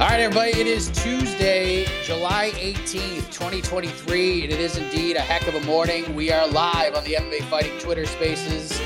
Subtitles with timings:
[0.00, 5.46] All right, everybody, it is Tuesday, July 18th, 2023, and it is indeed a heck
[5.46, 6.14] of a morning.
[6.14, 8.80] We are live on the MMA Fighting Twitter Spaces.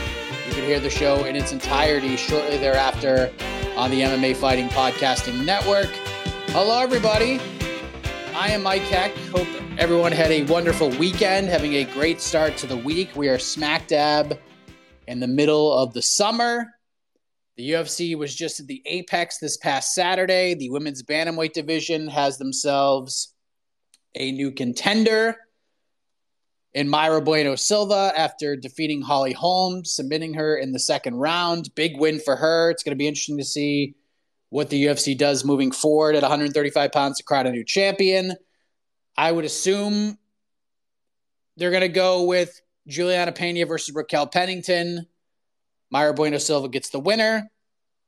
[0.44, 3.32] You can hear the show in its entirety shortly thereafter
[3.76, 5.86] on the MMA Fighting Podcasting Network.
[6.48, 7.38] Hello, everybody.
[8.34, 9.14] I am Mike Heck.
[9.28, 9.46] Hope
[9.78, 13.14] everyone had a wonderful weekend, having a great start to the week.
[13.14, 14.36] We are smack dab
[15.06, 16.74] in the middle of the summer.
[17.56, 20.54] The UFC was just at the apex this past Saturday.
[20.54, 23.34] The women's bantamweight division has themselves
[24.16, 25.36] a new contender
[26.72, 31.72] in Mayra Bueno Silva after defeating Holly Holm, submitting her in the second round.
[31.76, 32.70] Big win for her.
[32.70, 33.94] It's going to be interesting to see
[34.50, 38.34] what the UFC does moving forward at 135 pounds to crown a new champion.
[39.16, 40.18] I would assume
[41.56, 45.06] they're going to go with Juliana Pena versus Raquel Pennington.
[45.94, 47.48] Mayra Bueno Silva gets the winner.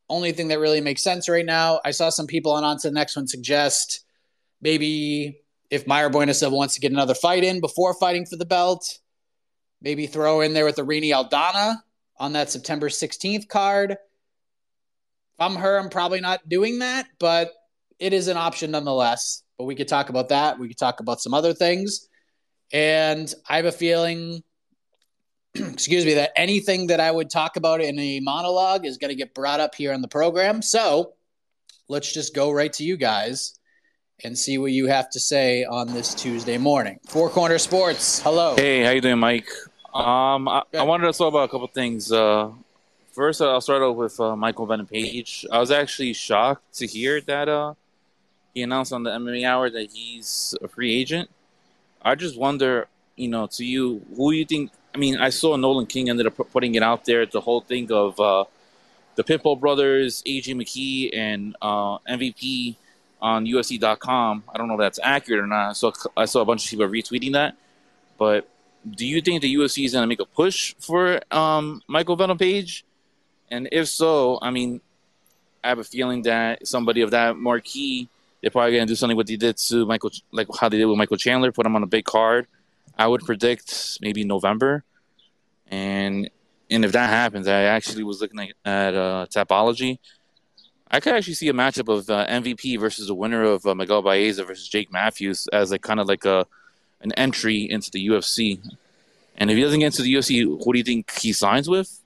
[0.09, 1.81] Only thing that really makes sense right now.
[1.85, 4.05] I saw some people on on to the next one suggest
[4.61, 8.45] maybe if Mayra Bueno Silva wants to get another fight in before fighting for the
[8.45, 8.99] belt,
[9.81, 11.77] maybe throw in there with Irene Aldana
[12.19, 13.93] on that September 16th card.
[13.93, 13.99] If
[15.39, 17.53] I'm her, I'm probably not doing that, but
[17.99, 19.43] it is an option nonetheless.
[19.59, 20.59] But we could talk about that.
[20.59, 22.09] We could talk about some other things.
[22.73, 24.43] And I have a feeling
[25.73, 29.15] excuse me, that anything that I would talk about in a monologue is going to
[29.15, 30.63] get brought up here on the program.
[30.63, 31.15] So
[31.89, 33.59] let's just go right to you guys
[34.25, 36.99] and see what you have to say on this Tuesday morning.
[37.07, 38.57] Four Corner Sports, hello.
[38.57, 39.49] Hey, how you doing, Mike?
[39.93, 42.11] Um, I, I wanted to talk about a couple things.
[42.11, 42.51] Uh,
[43.13, 45.47] first, I'll start off with uh, Michael Venom Page.
[45.51, 47.75] I was actually shocked to hear that uh,
[48.55, 51.31] he announced on the MMA Hour that he's a free agent.
[52.03, 55.85] I just wonder, you know, to you, who you think I mean, I saw Nolan
[55.85, 57.27] King ended up putting it out there.
[57.27, 58.47] The whole thing of uh,
[59.15, 62.77] the Pitbull brothers, AJ McKee, and uh, MVP
[63.21, 64.45] on UFC.com.
[64.49, 65.77] I don't know if that's accurate or not.
[65.77, 67.57] So I saw a bunch of people retweeting that.
[68.17, 68.49] But
[68.91, 72.39] do you think the UFC is going to make a push for um, Michael Venom
[72.39, 72.83] Page?
[73.51, 74.81] And if so, I mean,
[75.63, 78.09] I have a feeling that somebody of that marquee,
[78.41, 80.87] they're probably going to do something what they did to Michael, like how they did
[80.87, 82.47] with Michael Chandler, put him on a big card
[82.97, 84.85] I would predict maybe November,
[85.69, 86.31] and
[86.71, 89.99] and if that happens, I actually was looking at, uh, Tapology.
[90.91, 94.03] I could actually see a matchup of uh, MVP versus the winner of uh, Miguel
[94.03, 96.47] Baeza versus Jake Matthews as like kind of like a
[97.01, 98.59] an entry into the UFC.
[99.37, 102.01] And if he doesn't get into the UFC, who do you think he signs with?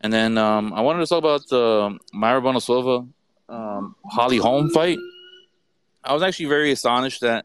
[0.00, 3.06] And then um, I wanted to talk about the Mayra Bueno Silva
[3.48, 4.98] um, Holly Holm fight.
[6.02, 7.44] I was actually very astonished at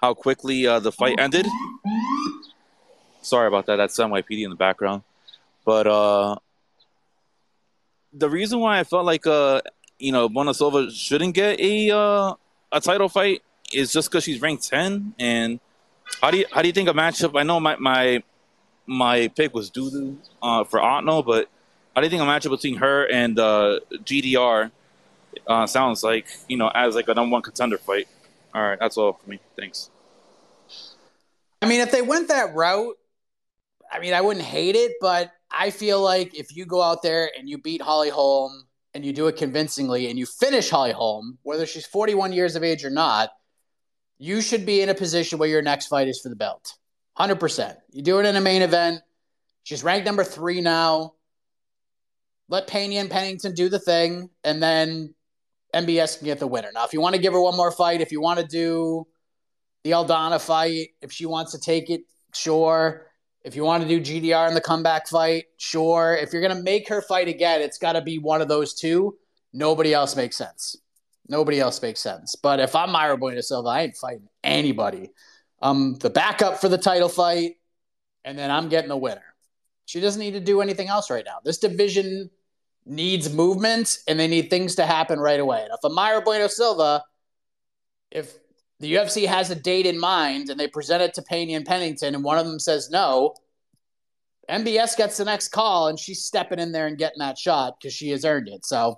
[0.00, 1.46] how quickly uh, the fight ended.
[3.28, 3.76] Sorry about that.
[3.76, 5.02] That's NYPD in the background.
[5.64, 6.36] But uh,
[8.12, 9.60] the reason why I felt like uh
[9.98, 12.34] you know Bueno Silva shouldn't get a uh,
[12.72, 13.42] a title fight
[13.72, 15.14] is just because she's ranked ten.
[15.18, 15.60] And
[16.20, 17.38] how do you how do you think a matchup?
[17.38, 18.22] I know my my
[18.86, 21.48] my pick was Dudu uh, for Otno, but
[21.94, 24.70] how do you think a matchup between her and uh, GDR
[25.46, 26.26] uh, sounds like?
[26.48, 28.08] You know, as like a number one contender fight.
[28.54, 29.40] All right, that's all for me.
[29.56, 29.90] Thanks.
[31.60, 32.96] I mean, if they went that route,
[33.90, 37.30] I mean, I wouldn't hate it, but I feel like if you go out there
[37.38, 38.64] and you beat Holly Holm
[38.94, 42.62] and you do it convincingly and you finish Holly Holm, whether she's 41 years of
[42.62, 43.30] age or not,
[44.18, 46.74] you should be in a position where your next fight is for the belt.
[47.18, 47.76] 100%.
[47.92, 49.00] You do it in a main event.
[49.62, 51.14] She's ranked number three now.
[52.48, 55.14] Let Pena and Pennington do the thing, and then
[55.74, 56.70] MBS can get the winner.
[56.72, 59.06] Now, if you want to give her one more fight, if you want to do
[59.84, 62.02] the Aldana fight, if she wants to take it,
[62.32, 63.07] sure.
[63.44, 66.16] If you want to do GDR in the comeback fight, sure.
[66.20, 68.74] If you're going to make her fight again, it's got to be one of those
[68.74, 69.16] two.
[69.52, 70.76] Nobody else makes sense.
[71.28, 72.34] Nobody else makes sense.
[72.34, 75.10] But if I'm Mayra Bueno Silva, I ain't fighting anybody.
[75.60, 77.56] I'm the backup for the title fight,
[78.24, 79.22] and then I'm getting the winner.
[79.86, 81.38] She doesn't need to do anything else right now.
[81.44, 82.30] This division
[82.84, 85.62] needs movement, and they need things to happen right away.
[85.62, 87.04] And if I'm Mayra Bueno Silva,
[88.10, 88.34] if
[88.80, 92.14] the UFC has a date in mind and they present it to Pena and Pennington,
[92.14, 93.34] and one of them says no,
[94.48, 97.92] MBS gets the next call and she's stepping in there and getting that shot because
[97.92, 98.64] she has earned it.
[98.64, 98.96] So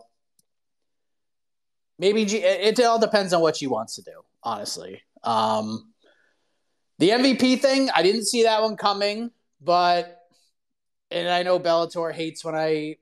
[1.99, 5.03] maybe G- it all depends on what she wants to do, honestly.
[5.25, 5.93] Um,
[6.99, 9.31] the MVP thing, I didn't see that one coming,
[9.61, 10.19] but
[11.11, 12.97] and I know Bellator hates when I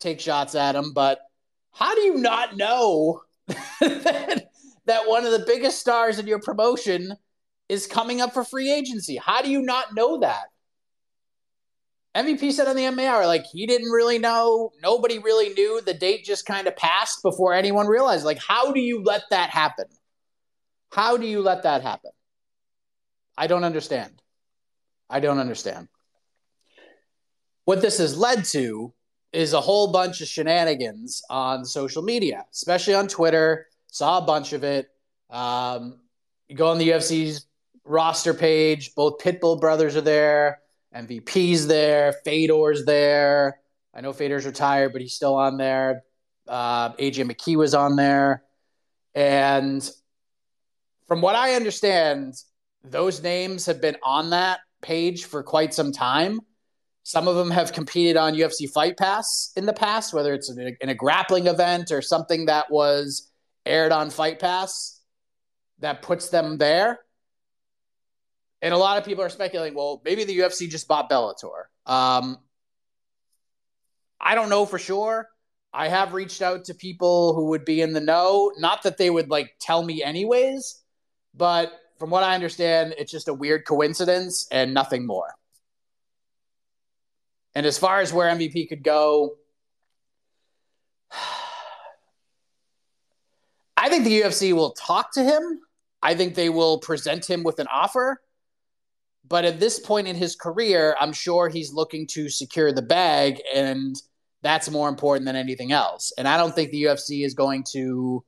[0.00, 1.20] take shots at him, but
[1.72, 3.22] how do you not know
[3.80, 4.50] that
[4.86, 7.14] that one of the biggest stars in your promotion
[7.68, 9.16] is coming up for free agency.
[9.16, 10.46] How do you not know that?
[12.16, 14.72] MVP said on the MAR, like he didn't really know.
[14.82, 15.82] Nobody really knew.
[15.82, 18.24] The date just kind of passed before anyone realized.
[18.24, 19.84] Like, how do you let that happen?
[20.90, 22.12] How do you let that happen?
[23.36, 24.22] I don't understand.
[25.10, 25.88] I don't understand.
[27.66, 28.94] What this has led to
[29.32, 33.66] is a whole bunch of shenanigans on social media, especially on Twitter,
[33.96, 34.90] Saw a bunch of it.
[35.30, 36.00] Um,
[36.48, 37.46] you go on the UFC's
[37.82, 38.94] roster page.
[38.94, 40.58] Both Pitbull brothers are there.
[40.94, 42.12] MVP's there.
[42.22, 43.58] Fedor's there.
[43.94, 46.02] I know Fedor's retired, but he's still on there.
[46.46, 48.42] Uh, AJ McKee was on there.
[49.14, 49.90] And
[51.08, 52.34] from what I understand,
[52.84, 56.40] those names have been on that page for quite some time.
[57.02, 60.60] Some of them have competed on UFC Fight Pass in the past, whether it's in
[60.60, 63.32] a, in a grappling event or something that was
[63.66, 65.00] aired on Fight Pass
[65.80, 67.00] that puts them there.
[68.62, 71.64] And a lot of people are speculating, well, maybe the UFC just bought Bellator.
[71.84, 72.38] Um,
[74.20, 75.28] I don't know for sure.
[75.72, 78.52] I have reached out to people who would be in the know.
[78.58, 80.82] Not that they would like tell me anyways,
[81.34, 85.34] but from what I understand, it's just a weird coincidence and nothing more.
[87.54, 89.36] And as far as where MVP could go,
[93.86, 95.60] I think the UFC will talk to him.
[96.02, 98.20] I think they will present him with an offer.
[99.28, 103.40] But at this point in his career, I'm sure he's looking to secure the bag,
[103.54, 103.94] and
[104.42, 106.12] that's more important than anything else.
[106.18, 108.24] And I don't think the UFC is going to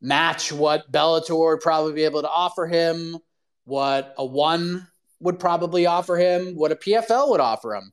[0.00, 3.18] match what Bellator would probably be able to offer him,
[3.64, 4.88] what a one
[5.20, 7.92] would probably offer him, what a PFL would offer him.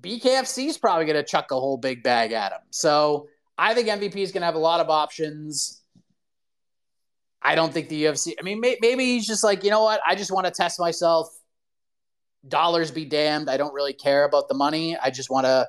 [0.00, 2.62] BKFC is probably going to chuck a whole big bag at him.
[2.70, 5.82] So I think MVP is going to have a lot of options.
[7.42, 8.34] I don't think the UFC.
[8.38, 10.00] I mean, may, maybe he's just like, you know what?
[10.06, 11.28] I just want to test myself.
[12.46, 13.50] Dollars be damned.
[13.50, 14.96] I don't really care about the money.
[14.96, 15.68] I just want to.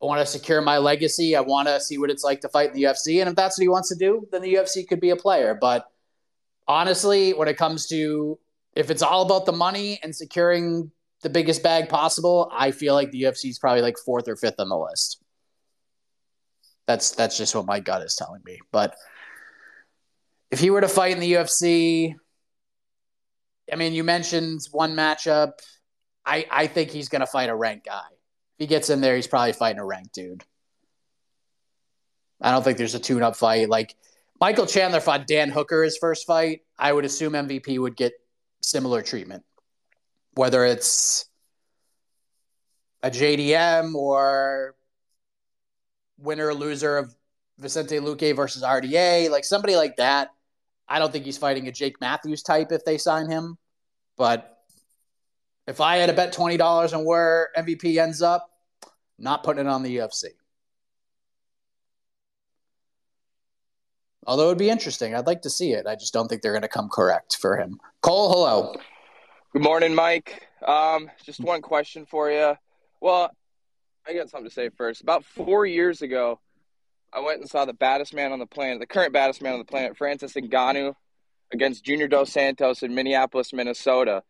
[0.00, 1.36] I want to secure my legacy.
[1.36, 3.20] I want to see what it's like to fight in the UFC.
[3.20, 5.56] And if that's what he wants to do, then the UFC could be a player.
[5.60, 5.86] But
[6.66, 8.36] honestly, when it comes to
[8.74, 10.90] if it's all about the money and securing
[11.22, 14.56] the biggest bag possible, I feel like the UFC is probably like fourth or fifth
[14.58, 15.21] on the list.
[16.86, 18.58] That's that's just what my gut is telling me.
[18.70, 18.96] But
[20.50, 22.14] if he were to fight in the UFC,
[23.72, 25.52] I mean, you mentioned one matchup.
[26.26, 28.02] I I think he's going to fight a ranked guy.
[28.10, 30.44] If he gets in there, he's probably fighting a ranked dude.
[32.40, 33.94] I don't think there's a tune-up fight like
[34.40, 36.62] Michael Chandler fought Dan Hooker his first fight.
[36.76, 38.12] I would assume MVP would get
[38.60, 39.44] similar treatment,
[40.34, 41.26] whether it's
[43.04, 44.74] a JDM or
[46.18, 47.14] winner or loser of
[47.58, 50.30] Vicente Luque versus RDA, like somebody like that.
[50.88, 53.56] I don't think he's fighting a Jake Matthews type if they sign him.
[54.16, 54.58] But
[55.66, 58.50] if I had to bet twenty dollars on where MVP ends up,
[59.18, 60.26] not putting it on the UFC.
[64.26, 65.14] Although it'd be interesting.
[65.14, 65.86] I'd like to see it.
[65.86, 67.80] I just don't think they're going to come correct for him.
[68.02, 68.74] Cole, hello.
[69.52, 70.46] Good morning, Mike.
[70.66, 72.56] Um, just one question for you.
[73.00, 73.34] Well,
[74.06, 75.00] I got something to say first.
[75.00, 76.40] About four years ago,
[77.12, 79.58] I went and saw the baddest man on the planet, the current baddest man on
[79.58, 80.94] the planet, Francis Ngannou,
[81.52, 84.22] against Junior Dos Santos in Minneapolis, Minnesota.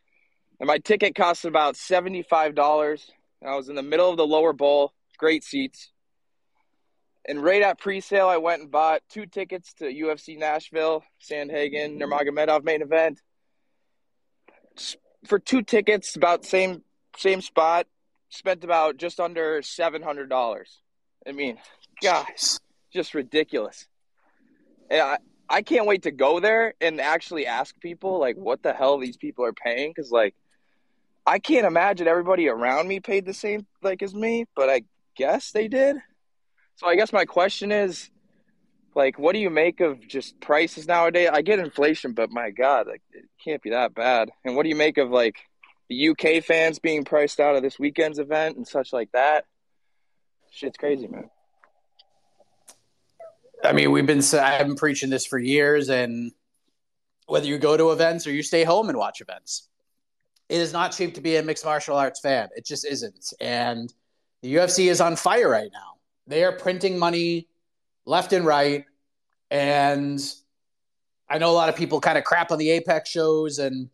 [0.61, 3.11] And my ticket cost about $75.
[3.41, 5.91] And I was in the middle of the lower bowl, great seats.
[7.25, 12.65] And right at pre-sale, I went and bought two tickets to UFC Nashville, Sandhagen, Nurmagomedov
[12.65, 13.21] main event.
[15.27, 16.83] For two tickets, about same
[17.17, 17.87] same spot,
[18.33, 20.81] spent about just under seven hundred dollars.
[21.27, 21.59] I mean,
[22.03, 22.59] guys,
[22.93, 23.87] just ridiculous.
[24.91, 28.73] And I I can't wait to go there and actually ask people like what the
[28.73, 30.35] hell these people are paying because like
[31.27, 34.83] I can't imagine everybody around me paid the same like as me, but I
[35.17, 35.97] guess they did.
[36.77, 38.11] So I guess my question is,
[38.95, 41.29] like, what do you make of just prices nowadays?
[41.33, 44.31] I get inflation, but my God, like, it can't be that bad.
[44.45, 45.37] And what do you make of like
[45.89, 49.45] the UK fans being priced out of this weekend's event and such like that?
[50.51, 51.31] Shit's crazy, man.
[53.65, 56.33] I mean, we've been I've been preaching this for years, and
[57.27, 59.69] whether you go to events or you stay home and watch events,
[60.49, 62.49] it is not cheap to be a mixed martial arts fan.
[62.57, 63.33] It just isn't.
[63.41, 63.93] And
[64.43, 65.95] the UFC is on fire right now.
[66.27, 67.49] They are printing money
[68.05, 68.85] left and right.
[69.51, 70.21] And
[71.29, 73.89] I know a lot of people kind of crap on the Apex shows, and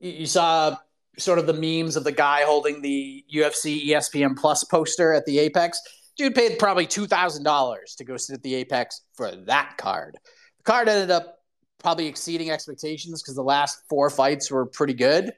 [0.00, 0.76] you saw
[1.18, 5.38] sort of the memes of the guy holding the UFC ESPN Plus poster at the
[5.40, 5.80] Apex.
[6.16, 10.16] Dude paid probably $2,000 to go sit at the Apex for that card.
[10.58, 11.38] The card ended up
[11.78, 15.32] probably exceeding expectations because the last four fights were pretty good.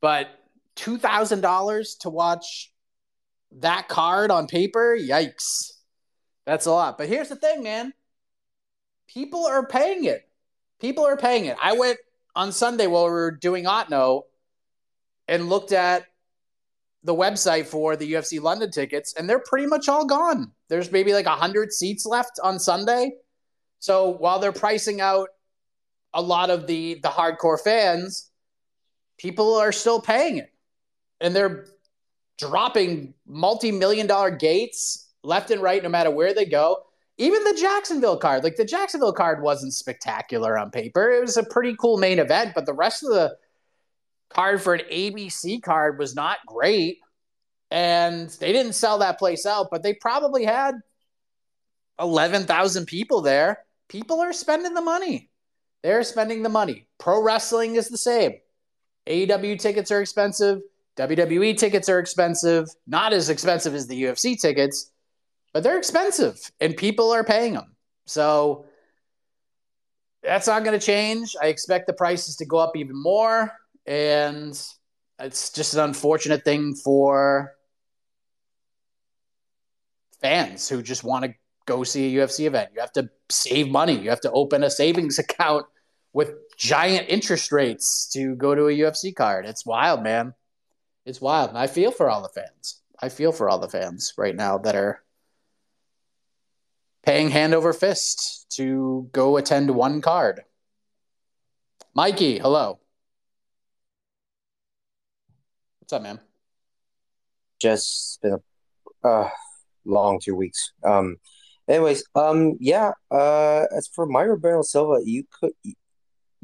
[0.00, 0.28] But
[0.76, 2.72] $2,000 to watch
[3.58, 5.72] that card on paper, yikes.
[6.46, 6.98] That's a lot.
[6.98, 7.92] But here's the thing, man.
[9.08, 10.28] People are paying it.
[10.80, 11.56] People are paying it.
[11.62, 11.98] I went
[12.34, 14.22] on Sunday while we were doing Otno
[15.28, 16.06] and looked at
[17.04, 20.52] the website for the UFC London tickets, and they're pretty much all gone.
[20.68, 23.12] There's maybe like 100 seats left on Sunday.
[23.80, 25.28] So while they're pricing out
[26.14, 28.30] a lot of the the hardcore fans,
[29.18, 30.52] people are still paying it.
[31.20, 31.66] And they're
[32.38, 36.84] dropping multi-million dollar gates left and right no matter where they go.
[37.18, 41.10] Even the Jacksonville card, like the Jacksonville card wasn't spectacular on paper.
[41.10, 43.36] It was a pretty cool main event, but the rest of the
[44.30, 46.98] card for an ABC card was not great.
[47.70, 50.74] And they didn't sell that place out, but they probably had
[51.98, 53.64] 11,000 people there.
[53.88, 55.30] People are spending the money.
[55.82, 56.86] They're spending the money.
[56.98, 58.34] Pro wrestling is the same.
[59.06, 60.60] AEW tickets are expensive.
[60.96, 62.68] WWE tickets are expensive.
[62.86, 64.91] Not as expensive as the UFC tickets,
[65.52, 67.76] but they're expensive and people are paying them.
[68.06, 68.66] So
[70.22, 71.34] that's not going to change.
[71.40, 73.52] I expect the prices to go up even more
[73.86, 74.60] and
[75.18, 77.52] it's just an unfortunate thing for
[80.20, 81.34] fans who just want to
[81.66, 82.70] go see a UFC event.
[82.74, 83.98] You have to save money.
[83.98, 85.66] You have to open a savings account
[86.12, 89.46] with giant interest rates to go to a UFC card.
[89.46, 90.34] It's wild, man.
[91.04, 91.50] It's wild.
[91.50, 92.80] And I feel for all the fans.
[93.00, 95.02] I feel for all the fans right now that are
[97.02, 100.42] paying hand over fist to go attend one card.
[101.94, 102.78] Mikey, hello.
[105.80, 106.20] What's up, man?
[107.60, 108.38] Just been
[109.04, 109.30] a uh,
[109.84, 110.72] long two weeks.
[110.84, 111.16] Um,
[111.68, 112.92] anyways, um, yeah.
[113.10, 115.52] Uh, as for Mayra Bueno Silva, you could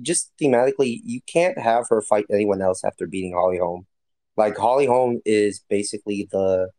[0.03, 3.87] just thematically, you can't have her fight anyone else after beating Holly Holm.
[4.37, 6.71] Like Holly Holm is basically the,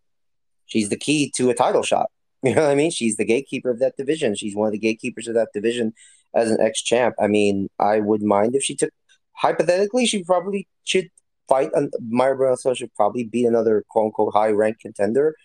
[0.66, 2.10] she's the key to a title shot.
[2.44, 2.92] You know what I mean?
[2.92, 4.34] She's the gatekeeper of that division.
[4.34, 5.94] She's one of the gatekeepers of that division
[6.34, 7.16] as an ex champ.
[7.20, 8.92] I mean, I would mind if she took.
[9.36, 11.10] Hypothetically, she probably should
[11.48, 11.72] fight.
[11.74, 15.36] Mayra Bueno should probably beat another quote unquote high ranked contender.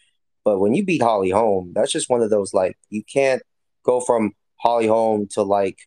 [0.45, 3.43] But when you beat Holly Holm, that's just one of those like you can't
[3.85, 5.79] go from Holly Holm to like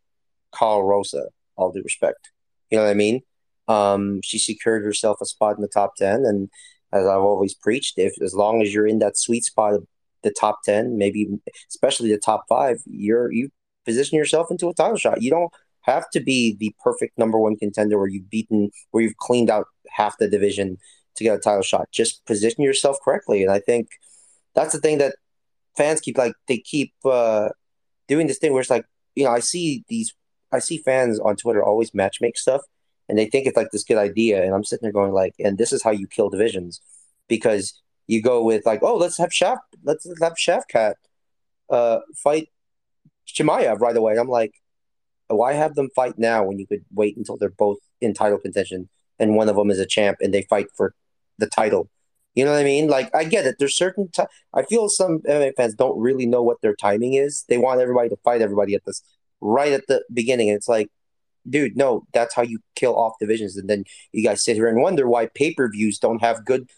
[0.57, 1.27] Karol Rosa.
[1.55, 2.31] All due respect,
[2.69, 3.21] you know what I mean.
[3.67, 6.49] Um, she secured herself a spot in the top ten, and
[6.93, 9.87] as I've always preached, if as long as you're in that sweet spot of
[10.23, 11.27] the top ten, maybe
[11.69, 13.49] especially the top five, you're you
[13.85, 15.21] position yourself into a title shot.
[15.21, 19.17] You don't have to be the perfect number one contender where you've beaten, where you've
[19.17, 20.77] cleaned out half the division
[21.15, 21.87] to get a title shot.
[21.91, 23.87] Just position yourself correctly, and I think
[24.53, 25.15] that's the thing that
[25.75, 27.49] fans keep like they keep uh,
[28.07, 30.13] doing this thing where it's like you know I see these
[30.51, 32.61] I see fans on Twitter always match make stuff,
[33.07, 35.57] and they think it's like this good idea, and I'm sitting there going like, and
[35.57, 36.81] this is how you kill divisions,
[37.27, 40.95] because you go with like, oh, let's have Shaft, let's have Shavkat
[41.69, 42.49] uh, fight
[43.27, 44.17] Chimaev right away.
[44.17, 44.53] I'm like,
[45.27, 48.89] why have them fight now when you could wait until they're both in title contention
[49.19, 50.93] and one of them is a champ and they fight for
[51.37, 51.89] the title?
[52.33, 52.87] You know what I mean?
[52.87, 53.55] Like, I get it.
[53.57, 54.09] There's certain.
[54.13, 54.23] T-
[54.53, 57.43] I feel some MMA fans don't really know what their timing is.
[57.49, 59.01] They want everybody to fight everybody at this
[59.41, 60.89] right at the beginning, and it's like,
[61.49, 63.57] dude, no, that's how you kill off divisions.
[63.57, 66.69] And then you guys sit here and wonder why pay per views don't have good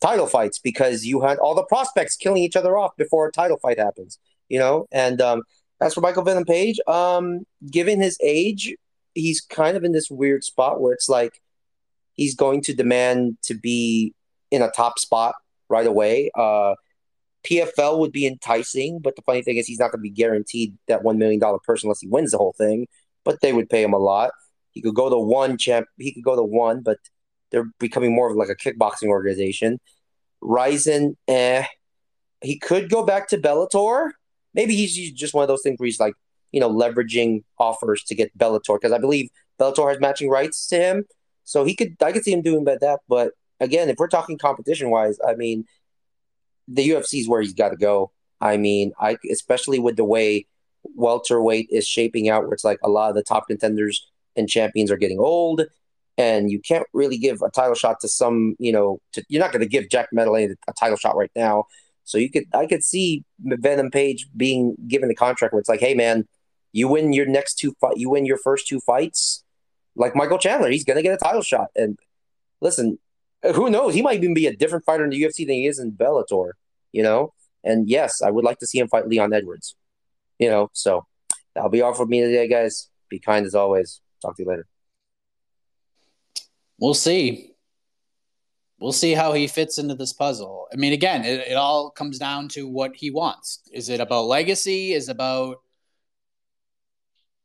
[0.00, 3.58] title fights because you had all the prospects killing each other off before a title
[3.58, 4.18] fight happens.
[4.48, 5.42] You know, and um,
[5.80, 8.74] as for Michael Venom Page, um, given his age,
[9.14, 11.40] he's kind of in this weird spot where it's like
[12.14, 14.14] he's going to demand to be
[14.50, 15.34] in a top spot
[15.68, 16.30] right away.
[16.34, 16.74] Uh,
[17.44, 20.76] PFL would be enticing, but the funny thing is he's not going to be guaranteed
[20.88, 22.86] that one million dollar person unless he wins the whole thing.
[23.24, 24.32] But they would pay him a lot.
[24.72, 25.86] He could go to one champ.
[25.98, 26.98] He could go to one, but
[27.50, 29.80] they're becoming more of like a kickboxing organization.
[30.40, 31.64] Rizin, eh,
[32.40, 34.10] he could go back to Bellator.
[34.54, 36.14] Maybe he's just one of those things where he's like,
[36.52, 39.28] you know, leveraging offers to get Bellator because I believe
[39.58, 41.04] Bellator has matching rights to him.
[41.44, 43.00] So he could, I could see him doing that.
[43.08, 45.64] But again, if we're talking competition wise, I mean,
[46.66, 48.12] the UFC is where he's got to go.
[48.40, 50.46] I mean, I especially with the way
[50.96, 54.90] welterweight is shaping out, where it's like a lot of the top contenders and champions
[54.90, 55.62] are getting old,
[56.18, 59.52] and you can't really give a title shot to some, you know, to, you're not
[59.52, 61.64] going to give Jack Maddalena a title shot right now.
[62.04, 65.80] So you could, I could see Venom Page being given a contract where it's like,
[65.80, 66.26] hey man,
[66.72, 69.44] you win your next two fight, you win your first two fights,
[69.96, 71.68] like Michael Chandler, he's going to get a title shot.
[71.76, 71.98] And
[72.60, 72.98] listen,
[73.54, 73.94] who knows?
[73.94, 76.52] He might even be a different fighter in the UFC than he is in Bellator,
[76.92, 77.32] you know?
[77.64, 79.76] And yes, I would like to see him fight Leon Edwards,
[80.38, 80.70] you know?
[80.72, 81.06] So
[81.54, 82.88] that'll be all for me today, guys.
[83.08, 84.00] Be kind as always.
[84.22, 84.66] Talk to you later.
[86.80, 87.52] We'll see.
[88.80, 90.66] We'll see how he fits into this puzzle.
[90.72, 93.60] I mean, again, it, it all comes down to what he wants.
[93.72, 94.92] Is it about legacy?
[94.92, 95.58] Is about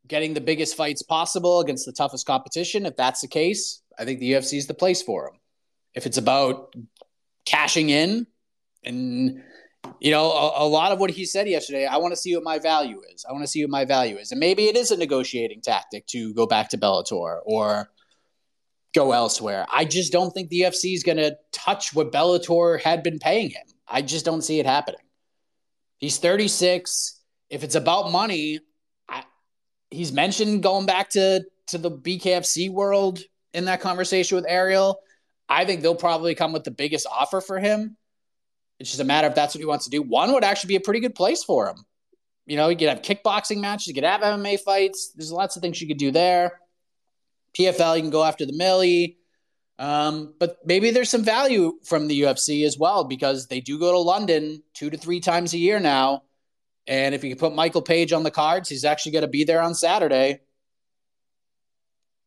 [0.07, 2.85] getting the biggest fights possible against the toughest competition?
[2.85, 5.39] If that's the case, I think the UFC is the place for him
[5.95, 6.75] if it's about
[7.45, 8.27] cashing in
[8.83, 9.41] and
[9.99, 12.43] you know a, a, lot of what he said yesterday i want to see what
[12.43, 14.91] my value is i want to see what my value is and maybe it is
[14.91, 17.89] a negotiating tactic to go back to bellator or
[18.95, 23.03] go elsewhere i just don't think the ufc is going to touch what bellator had
[23.03, 25.01] been paying him i just don't see it happening
[25.97, 28.59] he's 36 if it's about money
[29.09, 29.23] I,
[29.91, 33.19] he's mentioned going back to to the bkfc world
[33.53, 34.99] in that conversation with ariel
[35.47, 37.97] I think they'll probably come with the biggest offer for him.
[38.79, 40.01] It's just a matter if that's what he wants to do.
[40.01, 41.77] One would actually be a pretty good place for him.
[42.45, 45.11] You know, you could have kickboxing matches, you could have MMA fights.
[45.15, 46.59] There's lots of things you could do there.
[47.57, 49.17] PFL, you can go after the Millie.
[49.77, 53.91] Um, but maybe there's some value from the UFC as well because they do go
[53.91, 56.23] to London two to three times a year now.
[56.87, 59.61] And if you put Michael Page on the cards, he's actually going to be there
[59.61, 60.39] on Saturday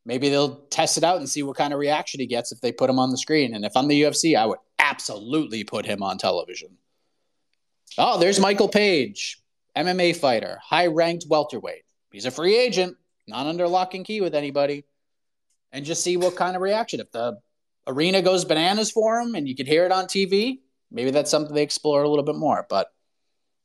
[0.08, 2.72] maybe they'll test it out and see what kind of reaction he gets if they
[2.72, 3.54] put him on the screen.
[3.54, 6.70] And if I'm the UFC, I would absolutely put him on television.
[7.98, 9.38] Oh, there's Michael Page,
[9.76, 11.82] MMA fighter, high ranked welterweight.
[12.10, 14.84] He's a free agent, not under lock and key with anybody.
[15.72, 17.00] And just see what kind of reaction.
[17.00, 17.38] If the
[17.86, 21.54] arena goes bananas for him and you can hear it on TV, maybe that's something
[21.54, 22.66] they explore a little bit more.
[22.68, 22.88] But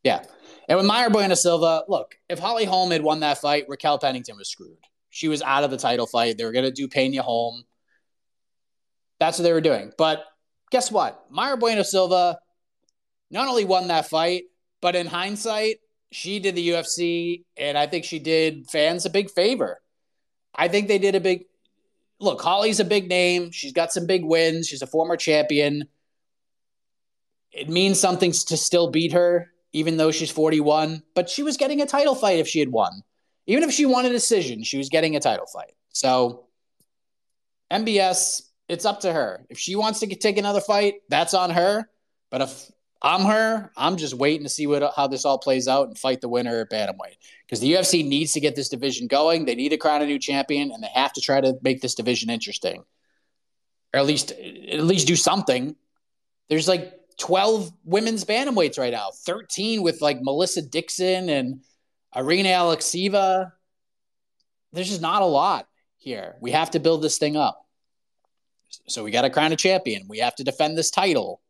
[0.03, 0.23] yeah.
[0.67, 4.37] And with Mayra Bueno Silva, look, if Holly Holm had won that fight, Raquel Pennington
[4.37, 4.77] was screwed.
[5.09, 6.37] She was out of the title fight.
[6.37, 7.63] They were going to do Pena Holm.
[9.19, 9.91] That's what they were doing.
[9.97, 10.23] But
[10.71, 11.23] guess what?
[11.31, 12.39] Mayra Bueno Silva
[13.29, 14.43] not only won that fight,
[14.81, 15.77] but in hindsight,
[16.11, 19.81] she did the UFC, and I think she did fans a big favor.
[20.53, 21.45] I think they did a big
[22.23, 22.41] look.
[22.41, 23.51] Holly's a big name.
[23.51, 24.67] She's got some big wins.
[24.67, 25.87] She's a former champion.
[27.51, 31.03] It means something to still beat her, even though she's 41.
[31.13, 33.03] But she was getting a title fight if she had won.
[33.45, 35.73] Even if she won a decision, she was getting a title fight.
[35.89, 36.45] So,
[37.71, 39.45] MBS, it's up to her.
[39.49, 41.89] If she wants to take another fight, that's on her.
[42.31, 42.71] But if
[43.03, 46.21] I'm her, I'm just waiting to see what how this all plays out and fight
[46.21, 49.45] the winner at bantamweight because the UFC needs to get this division going.
[49.45, 51.95] They need to crown a new champion, and they have to try to make this
[51.95, 52.83] division interesting,
[53.93, 55.75] or at least at least do something.
[56.47, 61.61] There's like 12 women's bantamweights right now, 13 with like Melissa Dixon and
[62.15, 63.51] Irina Alekseeva,
[64.71, 66.35] there's just not a lot here.
[66.41, 67.65] We have to build this thing up.
[68.87, 70.07] So we got to crown a champion.
[70.07, 71.41] We have to defend this title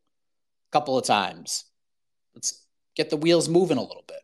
[0.74, 1.66] a couple of times.
[2.34, 4.22] Let's get the wheels moving a little bit.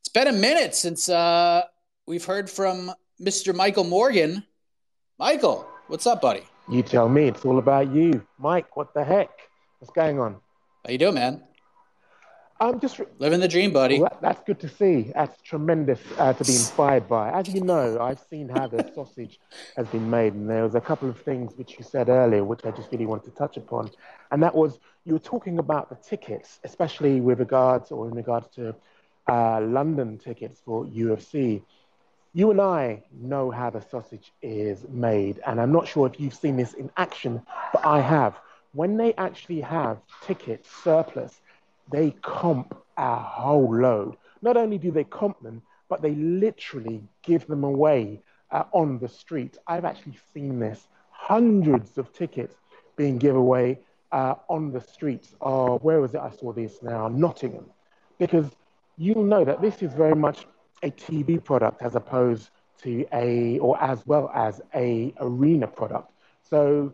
[0.00, 1.62] It's been a minute since uh,
[2.06, 3.54] we've heard from Mr.
[3.54, 4.44] Michael Morgan.
[5.18, 6.44] Michael, what's up, buddy?
[6.70, 7.24] You tell me.
[7.28, 8.76] It's all about you, Mike.
[8.76, 9.30] What the heck?
[9.80, 10.36] What's going on?
[10.84, 11.42] How you doing, man?
[12.60, 13.98] I'm just living the dream, buddy.
[13.98, 15.10] Well, that's good to see.
[15.14, 17.30] That's tremendous uh, to be inspired by.
[17.32, 19.40] As you know, I've seen how the sausage
[19.76, 22.64] has been made, and there was a couple of things which you said earlier, which
[22.64, 23.90] I just really wanted to touch upon,
[24.30, 28.48] and that was you were talking about the tickets, especially with regards or in regards
[28.54, 28.74] to
[29.28, 31.62] uh, London tickets for UFC.
[32.34, 36.34] You and I know how the sausage is made, and I'm not sure if you've
[36.34, 38.36] seen this in action, but I have.
[38.72, 41.40] When they actually have tickets surplus
[41.90, 44.16] they comp a whole load.
[44.42, 48.20] Not only do they comp them, but they literally give them away
[48.50, 49.58] uh, on the street.
[49.66, 52.54] I've actually seen this hundreds of tickets
[52.96, 53.78] being given away
[54.12, 56.20] uh, on the streets of where was it?
[56.20, 57.66] I saw this now, Nottingham,
[58.18, 58.46] because
[58.96, 60.46] you'll know that this is very much
[60.82, 62.50] a TV product as opposed
[62.82, 66.12] to a, or as well as a arena product.
[66.42, 66.92] So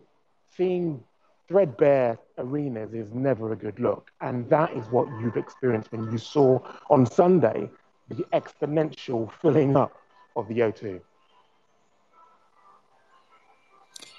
[0.55, 1.03] seeing
[1.51, 4.09] threadbare arenas is never a good look.
[4.21, 6.59] And that is what you've experienced when you saw
[6.89, 7.69] on Sunday
[8.07, 9.91] the exponential filling up
[10.37, 11.01] of the O2.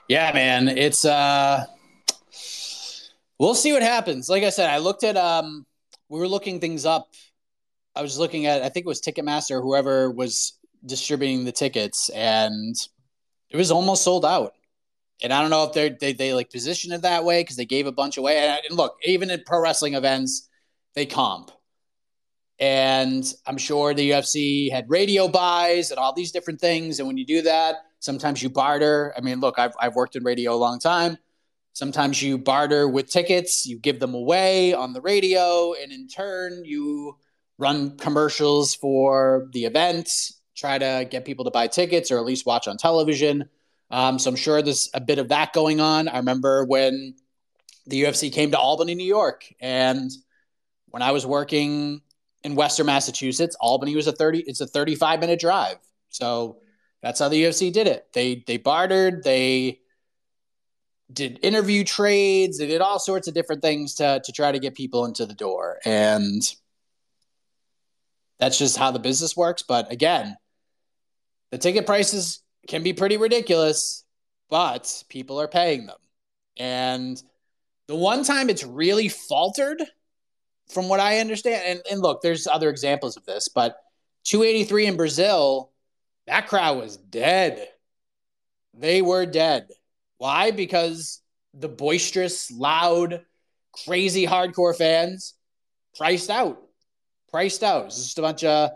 [0.08, 0.68] Yeah, man.
[0.68, 1.64] It's uh
[3.38, 4.28] we'll see what happens.
[4.28, 5.64] Like I said, I looked at um
[6.10, 7.08] we were looking things up.
[7.96, 12.76] I was looking at I think it was Ticketmaster, whoever was distributing the tickets, and
[13.48, 14.52] it was almost sold out.
[15.22, 17.64] And I don't know if they they they like position it that way because they
[17.64, 18.38] gave a bunch away.
[18.38, 20.48] And look, even in pro wrestling events,
[20.94, 21.50] they comp.
[22.58, 26.98] And I'm sure the UFC had radio buys and all these different things.
[26.98, 29.12] And when you do that, sometimes you barter.
[29.16, 31.18] I mean, look, I've I've worked in radio a long time.
[31.74, 36.64] Sometimes you barter with tickets, you give them away on the radio, and in turn,
[36.66, 37.16] you
[37.58, 40.10] run commercials for the event,
[40.54, 43.48] try to get people to buy tickets or at least watch on television.
[43.92, 46.08] Um, so I'm sure there's a bit of that going on.
[46.08, 47.14] I remember when
[47.86, 50.10] the UFC came to Albany, New York, and
[50.86, 52.00] when I was working
[52.42, 55.76] in Western Massachusetts, Albany was a 30 it's a 35 minute drive.
[56.08, 56.58] So
[57.02, 58.06] that's how the UFC did it.
[58.14, 59.80] They they bartered, they
[61.12, 64.74] did interview trades, they did all sorts of different things to to try to get
[64.74, 65.78] people into the door.
[65.84, 66.42] And
[68.38, 70.36] that's just how the business works, but again,
[71.50, 74.04] the ticket prices can be pretty ridiculous,
[74.48, 75.98] but people are paying them.
[76.58, 77.22] And
[77.88, 79.82] the one time it's really faltered,
[80.68, 83.76] from what I understand, and, and look, there's other examples of this, but
[84.24, 85.72] 283 in Brazil,
[86.26, 87.68] that crowd was dead.
[88.74, 89.68] They were dead.
[90.18, 90.50] Why?
[90.50, 91.20] Because
[91.52, 93.22] the boisterous, loud,
[93.84, 95.34] crazy hardcore fans
[95.96, 96.62] priced out.
[97.30, 97.86] Priced out.
[97.86, 98.70] It's just a bunch of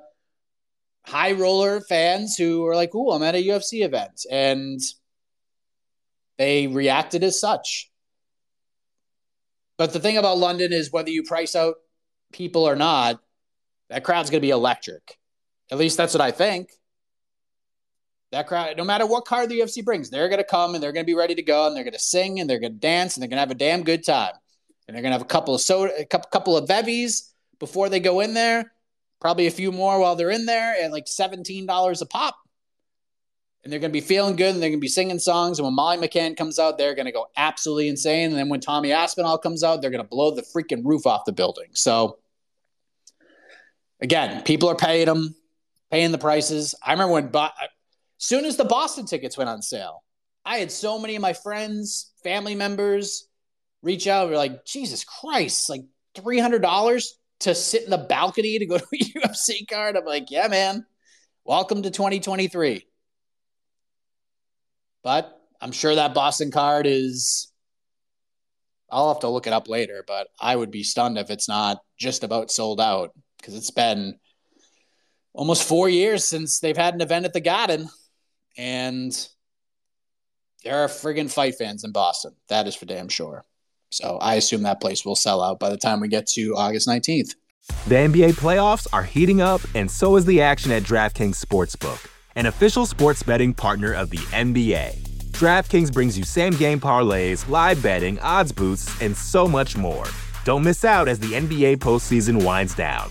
[1.06, 4.80] high roller fans who are like, "Ooh, I'm at a UFC event," and
[6.38, 7.90] they reacted as such.
[9.78, 11.76] But the thing about London is whether you price out
[12.32, 13.20] people or not,
[13.88, 15.18] that crowd's going to be electric.
[15.70, 16.70] At least that's what I think.
[18.32, 20.92] That crowd, no matter what card the UFC brings, they're going to come and they're
[20.92, 22.78] going to be ready to go and they're going to sing and they're going to
[22.78, 24.32] dance and they're going to have a damn good time.
[24.86, 28.00] And they're going to have a couple of soda, a couple of bevies before they
[28.00, 28.72] go in there
[29.20, 32.36] probably a few more while they're in there at like $17 a pop.
[33.64, 35.58] And they're going to be feeling good and they're going to be singing songs.
[35.58, 38.30] And when Molly McCann comes out, they're going to go absolutely insane.
[38.30, 41.24] And then when Tommy Aspinall comes out, they're going to blow the freaking roof off
[41.24, 41.70] the building.
[41.72, 42.18] So,
[44.00, 45.34] again, people are paying them,
[45.90, 46.76] paying the prices.
[46.80, 47.48] I remember when, Bo-
[48.18, 50.04] soon as the Boston tickets went on sale,
[50.44, 53.26] I had so many of my friends, family members
[53.82, 54.28] reach out.
[54.28, 55.82] We're like, Jesus Christ, like
[56.16, 57.08] $300
[57.40, 59.96] to sit in the balcony to go to a UFC card.
[59.96, 60.86] I'm like, yeah, man,
[61.44, 62.86] welcome to 2023.
[65.02, 67.52] But I'm sure that Boston card is.
[68.88, 71.78] I'll have to look it up later, but I would be stunned if it's not
[71.98, 74.18] just about sold out because it's been
[75.32, 77.88] almost four years since they've had an event at the Garden,
[78.56, 79.28] and
[80.64, 82.32] there are friggin' fight fans in Boston.
[82.48, 83.44] That is for damn sure.
[83.90, 86.88] So I assume that place will sell out by the time we get to August
[86.88, 87.34] 19th.
[87.88, 92.46] The NBA playoffs are heating up, and so is the action at DraftKings Sportsbook, an
[92.46, 94.96] official sports betting partner of the NBA.
[95.32, 100.06] DraftKings brings you same game parlays, live betting, odds boosts, and so much more.
[100.44, 103.10] Don't miss out as the NBA postseason winds down.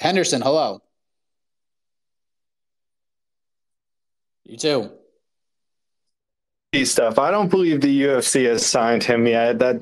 [0.00, 0.82] Henderson, hello.
[4.44, 4.90] You too.
[6.84, 7.18] Stuff.
[7.18, 9.58] I don't believe the UFC has signed him yet.
[9.58, 9.80] That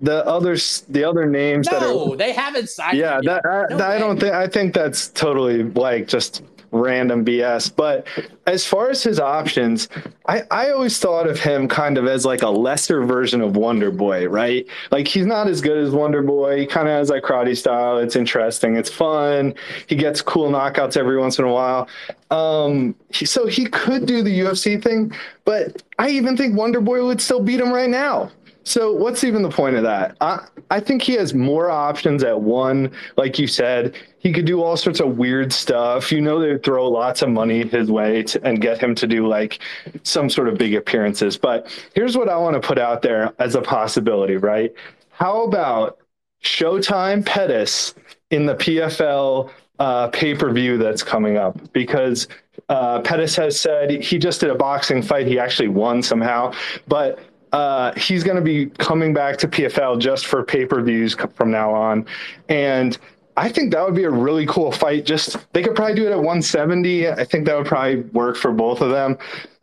[0.00, 2.16] the others, the other names no, that are.
[2.16, 2.98] they haven't signed.
[2.98, 4.34] Yeah, that, I, no I don't think.
[4.34, 6.42] I think that's totally like just
[6.74, 7.74] random BS.
[7.74, 8.06] But
[8.46, 9.88] as far as his options,
[10.26, 13.90] I, I always thought of him kind of as like a lesser version of Wonder
[13.90, 14.66] Boy, right?
[14.90, 16.60] Like he's not as good as Wonder Boy.
[16.60, 17.98] He kind of has like karate style.
[17.98, 18.76] It's interesting.
[18.76, 19.54] It's fun.
[19.86, 21.88] He gets cool knockouts every once in a while.
[22.30, 25.12] Um, he, so he could do the UFC thing,
[25.44, 28.30] but I even think Wonder Boy would still beat him right now.
[28.64, 30.16] So what's even the point of that?
[30.20, 32.90] I I think he has more options at one.
[33.16, 36.10] Like you said, he could do all sorts of weird stuff.
[36.10, 39.28] You know, they throw lots of money his way to, and get him to do
[39.28, 39.60] like
[40.02, 41.36] some sort of big appearances.
[41.36, 44.72] But here's what I want to put out there as a possibility, right?
[45.10, 45.98] How about
[46.42, 47.94] Showtime Pettis
[48.30, 51.72] in the PFL uh, pay per view that's coming up?
[51.74, 52.28] Because
[52.70, 55.26] uh, Pettis has said he just did a boxing fight.
[55.26, 56.54] He actually won somehow,
[56.88, 57.18] but
[57.54, 61.52] uh, he's going to be coming back to PFL just for pay per views from
[61.52, 62.04] now on.
[62.48, 62.98] And
[63.36, 65.06] I think that would be a really cool fight.
[65.06, 67.08] Just they could probably do it at 170.
[67.08, 69.16] I think that would probably work for both of them.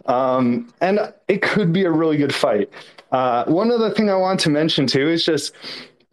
[0.06, 2.70] Um, and it could be a really good fight.
[3.12, 5.54] Uh, one other thing I want to mention too is just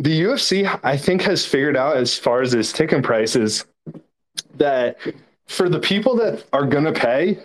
[0.01, 3.67] the UFC, I think, has figured out as far as its ticket prices
[4.57, 4.99] that
[5.47, 7.38] for the people that are going to pay,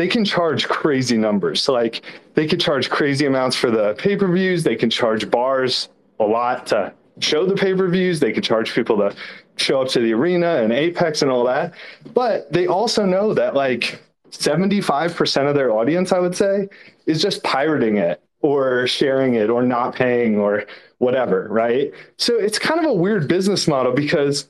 [0.00, 1.68] they can charge crazy numbers.
[1.68, 2.00] Like
[2.32, 4.62] they could charge crazy amounts for the pay-per-views.
[4.62, 8.18] They can charge bars a lot to show the pay-per-views.
[8.18, 9.14] They could charge people to
[9.56, 11.74] show up to the arena and Apex and all that.
[12.14, 16.70] But they also know that like 75% of their audience, I would say,
[17.04, 20.64] is just pirating it or sharing it or not paying or
[20.96, 21.92] whatever, right?
[22.16, 24.48] So it's kind of a weird business model because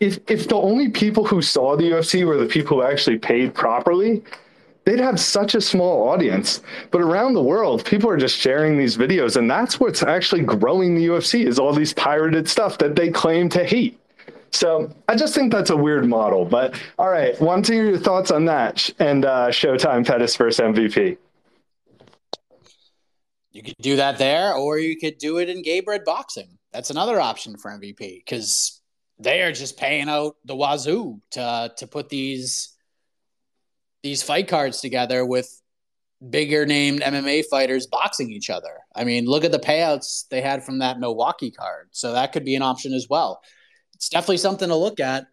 [0.00, 3.54] if if the only people who saw the UFC were the people who actually paid
[3.54, 4.22] properly,
[4.84, 6.62] they'd have such a small audience.
[6.90, 10.94] But around the world, people are just sharing these videos, and that's what's actually growing
[10.94, 13.98] the UFC is all these pirated stuff that they claim to hate.
[14.52, 16.44] So I just think that's a weird model.
[16.44, 20.64] But all right, want to hear your thoughts on that and uh, Showtime Pettis versus
[20.64, 21.18] MVP.
[23.52, 26.58] You could do that there, or you could do it in Gamebred boxing.
[26.72, 28.79] That's another option for MVP because
[29.20, 32.74] they are just paying out the wazoo to to put these
[34.02, 35.60] these fight cards together with
[36.28, 38.78] bigger named MMA fighters boxing each other.
[38.94, 41.88] I mean, look at the payouts they had from that Milwaukee card.
[41.92, 43.42] So that could be an option as well.
[43.94, 45.26] It's definitely something to look at.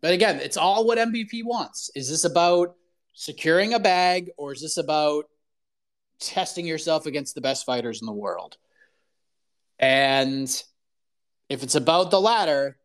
[0.00, 1.90] But again, it's all what MVP wants.
[1.94, 2.76] Is this about
[3.14, 5.26] securing a bag or is this about
[6.18, 8.56] testing yourself against the best fighters in the world?
[9.78, 10.48] And
[11.48, 12.76] if it's about the latter,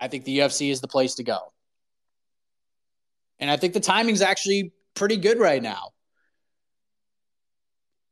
[0.00, 1.52] I think the UFC is the place to go.
[3.38, 5.90] And I think the timing's actually pretty good right now.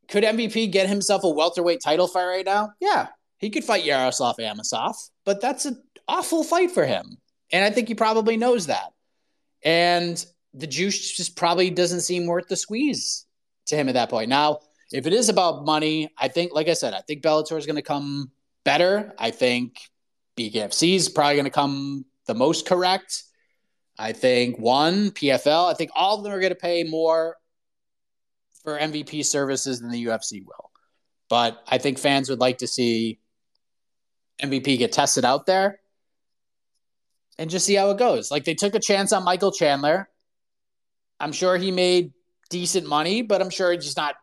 [0.07, 2.71] Could MVP get himself a welterweight title fight right now?
[2.79, 4.95] Yeah, he could fight Yaroslav Amosov,
[5.25, 7.17] but that's an awful fight for him.
[7.51, 8.93] And I think he probably knows that.
[9.63, 10.23] And
[10.53, 13.25] the juice just probably doesn't seem worth the squeeze
[13.67, 14.29] to him at that point.
[14.29, 14.59] Now,
[14.91, 17.75] if it is about money, I think, like I said, I think Bellator is going
[17.75, 18.31] to come
[18.63, 19.13] better.
[19.17, 19.77] I think
[20.37, 23.23] BKFC is probably going to come the most correct.
[23.97, 25.71] I think one PFL.
[25.71, 27.35] I think all of them are going to pay more
[28.63, 30.71] for MVP services than the UFC will.
[31.29, 33.19] But I think fans would like to see
[34.41, 35.79] MVP get tested out there
[37.39, 38.29] and just see how it goes.
[38.29, 40.09] Like they took a chance on Michael Chandler.
[41.19, 42.13] I'm sure he made
[42.49, 44.15] decent money, but I'm sure he's just not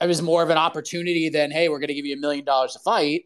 [0.00, 2.44] it was more of an opportunity than, hey, we're going to give you a million
[2.44, 3.24] dollars to fight.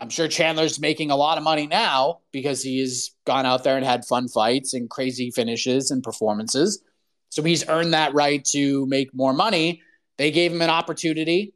[0.00, 3.84] I'm sure Chandler's making a lot of money now because he's gone out there and
[3.84, 6.82] had fun fights and crazy finishes and performances.
[7.28, 9.82] So he's earned that right to make more money.
[10.16, 11.54] They gave him an opportunity.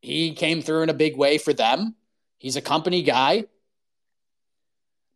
[0.00, 1.94] He came through in a big way for them.
[2.38, 3.44] He's a company guy.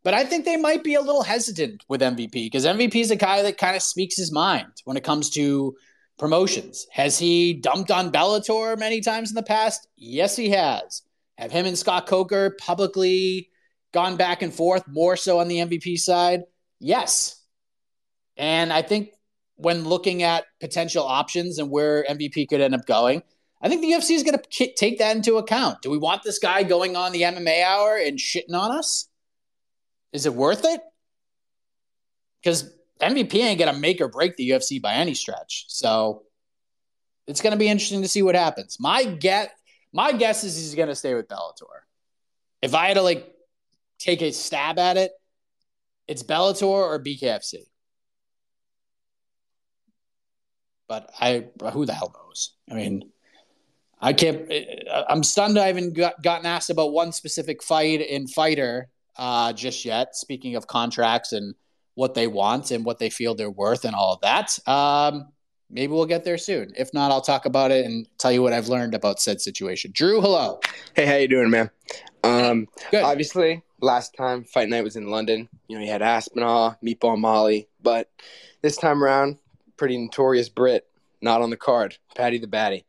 [0.04, 3.16] But I think they might be a little hesitant with MVP because MVP is a
[3.16, 5.74] guy that kind of speaks his mind when it comes to
[6.18, 6.86] promotions.
[6.92, 9.88] Has he dumped on Bellator many times in the past?
[9.96, 11.02] Yes, he has.
[11.38, 13.50] Have him and Scott Coker publicly
[13.92, 16.42] gone back and forth more so on the MVP side?
[16.80, 17.42] Yes.
[18.36, 19.10] And I think
[19.56, 23.22] when looking at potential options and where MVP could end up going,
[23.60, 25.80] I think the UFC is going to take that into account.
[25.82, 29.08] Do we want this guy going on the MMA hour and shitting on us?
[30.12, 30.80] Is it worth it?
[32.42, 32.70] Because
[33.00, 35.64] MVP ain't going to make or break the UFC by any stretch.
[35.68, 36.22] So
[37.26, 38.78] it's going to be interesting to see what happens.
[38.78, 39.52] My get,
[39.96, 41.80] my guess is he's going to stay with Bellator.
[42.60, 43.34] If I had to like
[43.98, 45.10] take a stab at it,
[46.06, 47.54] it's Bellator or BKFC.
[50.86, 52.52] But I, who the hell knows?
[52.70, 53.10] I mean,
[53.98, 54.52] I can't.
[55.08, 55.58] I'm stunned.
[55.58, 60.14] I haven't got, gotten asked about one specific fight in fighter uh, just yet.
[60.14, 61.54] Speaking of contracts and
[61.94, 64.58] what they want and what they feel they're worth and all of that.
[64.68, 65.32] Um,
[65.70, 66.72] maybe we'll get there soon.
[66.76, 69.90] If not, I'll talk about it and tell you what I've learned about said situation.
[69.94, 70.60] Drew, hello.
[70.94, 71.70] Hey, how you doing, man?
[72.24, 73.04] Um, Good.
[73.04, 75.48] Obviously, last time fight night was in London.
[75.68, 78.10] You know, you had Aspinall, Meatball Molly, but
[78.62, 79.38] this time around,
[79.76, 80.86] pretty notorious Brit,
[81.20, 81.98] not on the card.
[82.14, 82.84] Paddy the Baddy.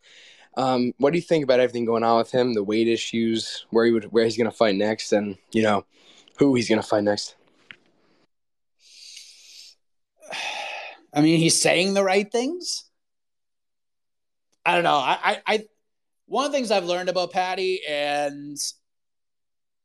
[0.55, 2.53] Um, what do you think about everything going on with him?
[2.53, 5.85] The weight issues, where he would, where he's going to fight next, and you know,
[6.39, 7.35] who he's going to fight next.
[11.17, 12.83] I mean, he's saying the right things.
[14.63, 14.97] I don't know.
[14.97, 15.63] I, I, I
[16.27, 18.55] one of the things I've learned about Paddy, and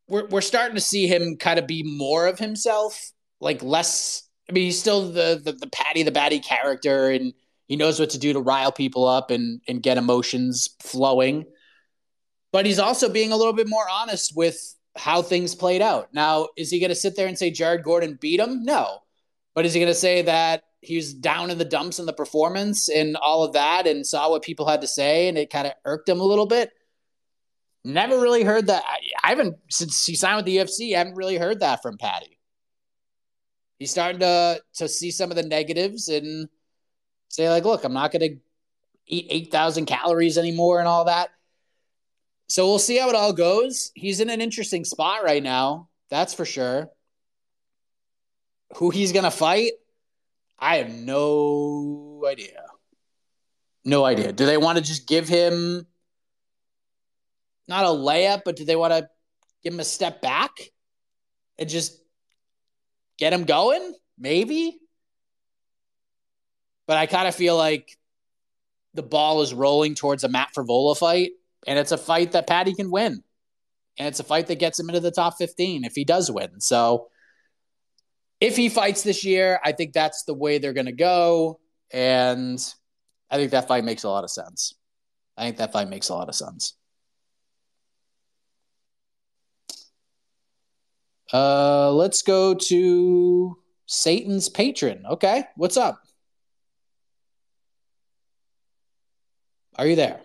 [0.08, 4.28] we're we're starting to see him kind of be more of himself, like less.
[4.50, 7.32] I mean, he's still the the, the Paddy the Baddy character, and
[7.66, 11.46] he knows what to do to rile people up and and get emotions flowing.
[12.52, 14.60] But he's also being a little bit more honest with
[14.98, 16.12] how things played out.
[16.12, 18.64] Now, is he going to sit there and say Jared Gordon beat him?
[18.64, 18.98] No.
[19.54, 22.12] But is he going to say that he was down in the dumps in the
[22.12, 25.66] performance and all of that and saw what people had to say and it kind
[25.66, 26.70] of irked him a little bit?
[27.84, 28.82] Never really heard that.
[29.22, 32.38] I, haven't, since he signed with the UFC, I haven't really heard that from Paddy.
[33.78, 36.48] He's starting to, to see some of the negatives and
[37.28, 38.36] say, like, look, I'm not going to
[39.06, 41.30] eat 8,000 calories anymore and all that.
[42.48, 43.92] So we'll see how it all goes.
[43.94, 45.88] He's in an interesting spot right now.
[46.10, 46.90] That's for sure.
[48.76, 49.72] Who he's going to fight,
[50.62, 52.62] I have no idea.
[53.84, 54.32] No idea.
[54.32, 55.88] Do they want to just give him
[57.66, 59.08] not a layup, but do they want to
[59.64, 60.52] give him a step back
[61.58, 62.00] and just
[63.18, 63.92] get him going?
[64.16, 64.78] Maybe.
[66.86, 67.98] But I kind of feel like
[68.94, 71.32] the ball is rolling towards a Matt Frevola fight
[71.66, 73.24] and it's a fight that Paddy can win.
[73.98, 76.60] And it's a fight that gets him into the top 15 if he does win.
[76.60, 77.08] So
[78.42, 81.60] if he fights this year, I think that's the way they're going to go.
[81.92, 82.58] And
[83.30, 84.74] I think that fight makes a lot of sense.
[85.36, 86.74] I think that fight makes a lot of sense.
[91.32, 95.04] Uh, let's go to Satan's patron.
[95.08, 96.02] Okay, what's up?
[99.78, 100.20] Are you there?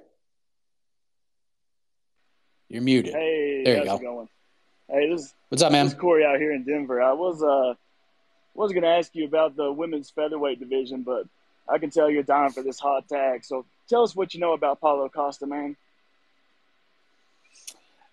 [2.68, 3.14] You're muted.
[3.14, 4.06] Hey, there you how's go.
[4.06, 4.30] it going?
[4.90, 5.86] Hey, this What's up, man?
[5.86, 7.02] This is Corey out here in Denver.
[7.02, 7.76] I was uh
[8.58, 11.26] was going to ask you about the women's featherweight division, but
[11.70, 13.46] I can tell you're dying for this hot tag.
[13.46, 15.78] So tell us what you know about Paulo Costa, man.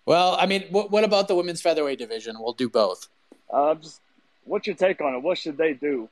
[0.05, 2.37] Well, I mean, what, what about the women's featherweight division?
[2.39, 3.07] We'll do both.
[3.51, 3.99] Uh, just
[4.43, 5.23] what's your take on it?
[5.23, 6.07] What should they do?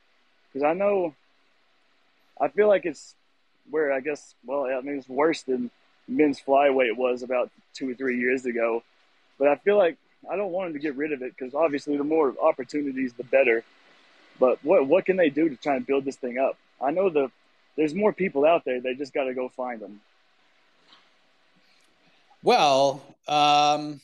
[0.52, 1.14] Because I know,
[2.40, 3.14] I feel like it's
[3.70, 5.70] where I guess, well, I mean, it's worse than
[6.08, 8.82] men's flyweight was about two or three years ago.
[9.38, 9.96] But I feel like
[10.28, 13.24] I don't want them to get rid of it because obviously the more opportunities, the
[13.24, 13.62] better.
[14.38, 16.56] But what what can they do to try and build this thing up?
[16.80, 17.30] I know the
[17.76, 18.80] there's more people out there.
[18.80, 20.00] They just got to go find them.
[22.42, 24.00] Well, um,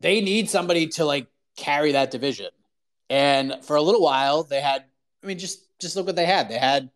[0.00, 2.50] they need somebody to like carry that division.
[3.10, 4.84] And for a little while, they had.
[5.22, 6.48] I mean, just just look what they had.
[6.48, 6.90] They had.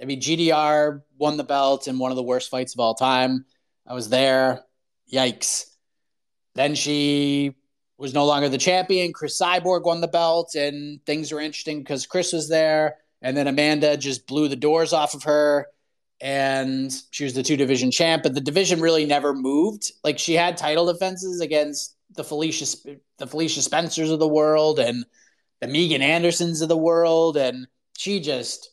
[0.00, 3.44] I mean, GDR won the belt in one of the worst fights of all time.
[3.86, 4.64] I was there.
[5.12, 5.66] Yikes.
[6.54, 7.54] Then she
[8.02, 9.12] was no longer the champion.
[9.12, 12.96] Cris Cyborg won the belt, and things were interesting because Cris was there.
[13.22, 15.68] And then Amanda just blew the doors off of her.
[16.22, 19.92] and she was the two division champ, but the division really never moved.
[20.04, 22.66] Like she had title defenses against the Felicia
[23.18, 25.04] the Felicia Spencers of the world and
[25.60, 28.70] the Megan Andersons of the world, and she just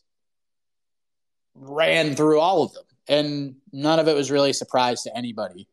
[1.54, 5.68] ran through all of them, and none of it was really a surprise to anybody.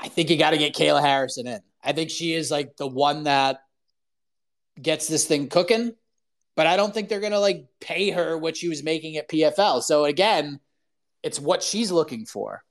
[0.00, 1.60] I think you got to get Kayla Harrison in.
[1.84, 3.60] I think she is like the one that
[4.80, 5.92] gets this thing cooking,
[6.56, 9.28] but I don't think they're going to like pay her what she was making at
[9.28, 9.82] PFL.
[9.82, 10.60] So again,
[11.22, 12.64] it's what she's looking for.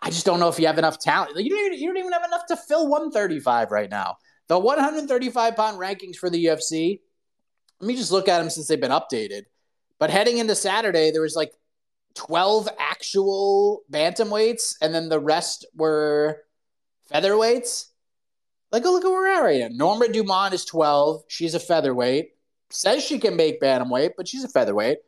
[0.00, 1.36] I just don't know if you have enough talent.
[1.36, 4.16] You don't, even, you don't even have enough to fill 135 right now.
[4.48, 7.00] The 135 pound rankings for the UFC,
[7.80, 9.42] let me just look at them since they've been updated.
[9.98, 11.52] But heading into Saturday, there was like
[12.14, 16.42] 12 actual bantamweights, and then the rest were
[17.12, 17.86] featherweights.
[18.72, 19.68] Like, look at where we're at right now.
[19.70, 21.24] Norma Dumont is 12.
[21.28, 22.30] She's a featherweight.
[22.70, 24.98] Says she can make bantamweight, but she's a featherweight.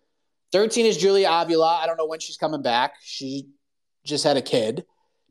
[0.50, 1.78] 13 is Julia Avila.
[1.82, 2.94] I don't know when she's coming back.
[3.02, 3.48] She
[4.04, 4.84] just had a kid.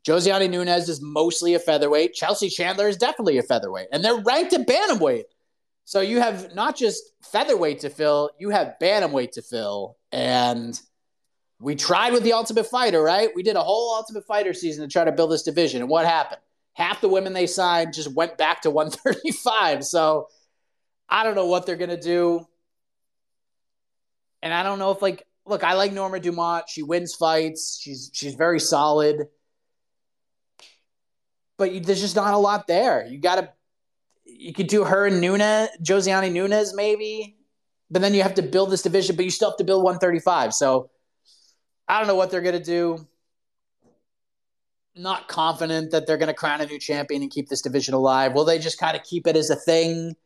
[0.06, 2.14] Josiane Nunes is mostly a featherweight.
[2.14, 3.88] Chelsea Chandler is definitely a featherweight.
[3.92, 5.24] And they're ranked at bantamweight.
[5.84, 9.96] So you have not just featherweight to fill, you have bantamweight to fill.
[10.10, 10.80] And
[11.62, 13.30] we tried with the Ultimate Fighter, right?
[13.34, 15.80] We did a whole Ultimate Fighter season to try to build this division.
[15.80, 16.40] And what happened?
[16.74, 19.84] Half the women they signed just went back to 135.
[19.84, 20.28] So
[21.08, 22.46] I don't know what they're going to do.
[24.42, 26.64] And I don't know if, like, look, I like Norma Dumont.
[26.68, 27.78] She wins fights.
[27.80, 29.28] She's she's very solid.
[31.58, 33.06] But you, there's just not a lot there.
[33.06, 33.52] You got to
[34.24, 37.36] you could do her and Nunes, Josiane Nunes, maybe.
[37.88, 40.54] But then you have to build this division, but you still have to build 135.
[40.54, 40.90] So
[41.92, 43.06] I don't know what they're going to do.
[44.96, 48.32] Not confident that they're going to crown a new champion and keep this division alive.
[48.32, 50.16] Will they just kind of keep it as a thing?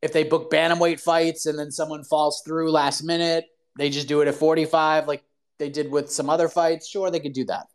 [0.00, 3.44] If they book bantamweight fights and then someone falls through last minute,
[3.76, 5.22] they just do it at 45 like
[5.58, 6.88] they did with some other fights.
[6.88, 7.66] Sure, they could do that.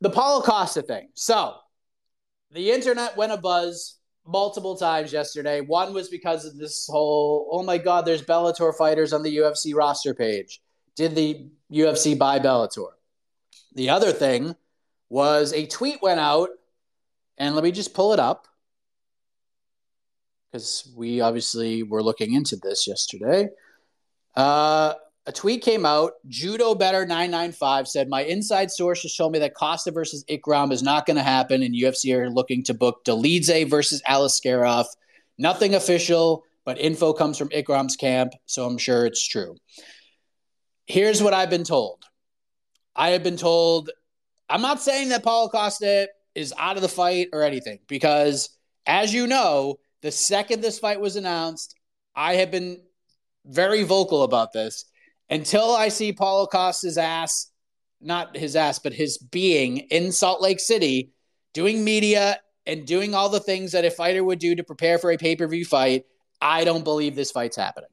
[0.00, 1.10] The Paulo Costa thing.
[1.14, 1.54] So
[2.50, 5.60] the internet went a buzz multiple times yesterday.
[5.60, 9.74] One was because of this whole, oh my God, there's Bellator fighters on the UFC
[9.74, 10.60] roster page.
[10.94, 12.90] Did the UFC buy Bellator?
[13.74, 14.56] The other thing
[15.08, 16.48] was a tweet went out,
[17.38, 18.46] and let me just pull it up
[20.50, 23.48] because we obviously were looking into this yesterday.
[24.34, 24.94] Uh,
[25.26, 26.12] a tweet came out.
[26.28, 31.04] Judo Better 995 said, My inside sources show me that Costa versus Ikram is not
[31.04, 34.86] going to happen, and UFC are looking to book Dolidze versus Aliskerov.
[35.36, 39.56] Nothing official, but info comes from Ikram's camp, so I'm sure it's true.
[40.86, 42.04] Here's what I've been told
[42.94, 43.90] I have been told,
[44.48, 48.50] I'm not saying that Paulo Costa is out of the fight or anything, because
[48.86, 51.74] as you know, the second this fight was announced,
[52.14, 52.80] I have been
[53.44, 54.84] very vocal about this
[55.30, 57.50] until I see Paulo Costa's ass,
[58.00, 61.12] not his ass, but his being in Salt Lake City
[61.52, 65.10] doing media and doing all the things that a fighter would do to prepare for
[65.10, 66.04] a pay per view fight.
[66.40, 67.90] I don't believe this fight's happening.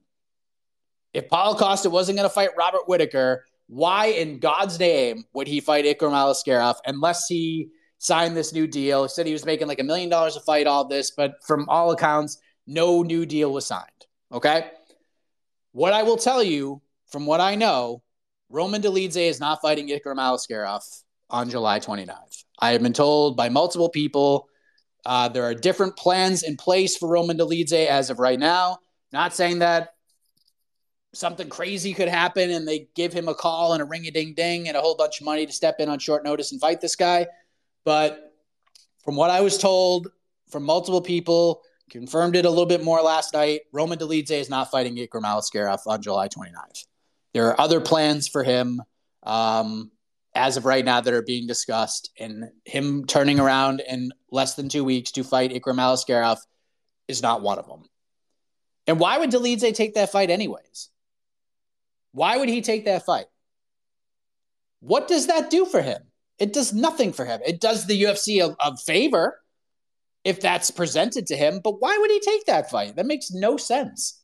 [1.13, 5.61] If Paulo Costa wasn't going to fight Robert Whitaker, why in God's name would he
[5.61, 7.69] fight Ikram Aliskerov unless he
[7.99, 9.03] signed this new deal?
[9.03, 11.69] He said he was making like a million dollars a fight, all this, but from
[11.69, 13.89] all accounts, no new deal was signed.
[14.31, 14.71] Okay.
[15.71, 16.81] What I will tell you
[17.13, 18.01] from what I know,
[18.49, 20.81] Roman Dolidze is not fighting Ikram Aliskerov
[21.29, 22.43] on July 29th.
[22.57, 24.49] I have been told by multiple people
[25.05, 28.79] uh, there are different plans in place for Roman Dolidze as of right now.
[29.11, 29.93] Not saying that
[31.13, 34.33] something crazy could happen and they give him a call and a ring a ding
[34.33, 36.81] ding and a whole bunch of money to step in on short notice and fight
[36.81, 37.27] this guy.
[37.85, 38.33] But
[39.05, 40.07] from what I was told
[40.49, 41.61] from multiple people,
[41.91, 45.85] confirmed it a little bit more last night, Roman Dolidze is not fighting Ikram Aliskerov
[45.85, 46.85] on July 29th.
[47.33, 48.81] There are other plans for him
[49.23, 49.91] um,
[50.35, 54.69] as of right now that are being discussed, and him turning around in less than
[54.69, 56.37] two weeks to fight Ikram Aliskerov
[57.07, 57.83] is not one of them.
[58.87, 60.89] And why would Dolidze take that fight anyways?
[62.11, 63.25] Why would he take that fight?
[64.81, 66.01] What does that do for him?
[66.39, 67.39] It does nothing for him.
[67.45, 69.39] It does the UFC a, a favor
[70.23, 72.95] if that's presented to him, but why would he take that fight?
[72.95, 74.22] That makes no sense.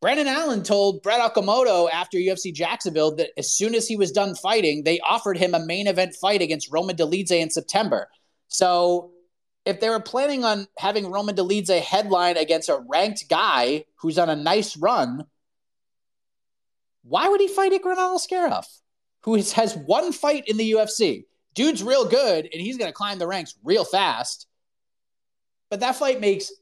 [0.00, 4.34] Brendan Allen told Brett Okamoto after UFC Jacksonville that as soon as he was done
[4.34, 8.08] fighting, they offered him a main event fight against Roman Dolidze in September.
[8.48, 9.10] So
[9.66, 14.30] if they were planning on having Roman Dolidze headline against a ranked guy who's on
[14.30, 15.26] a nice run,
[17.02, 18.64] why would he fight Ikram Aliskerov,
[19.22, 21.24] who has, has one fight in the UFC?
[21.54, 24.46] Dude's real good, and he's going to climb the ranks real fast.
[25.68, 26.52] But that fight makes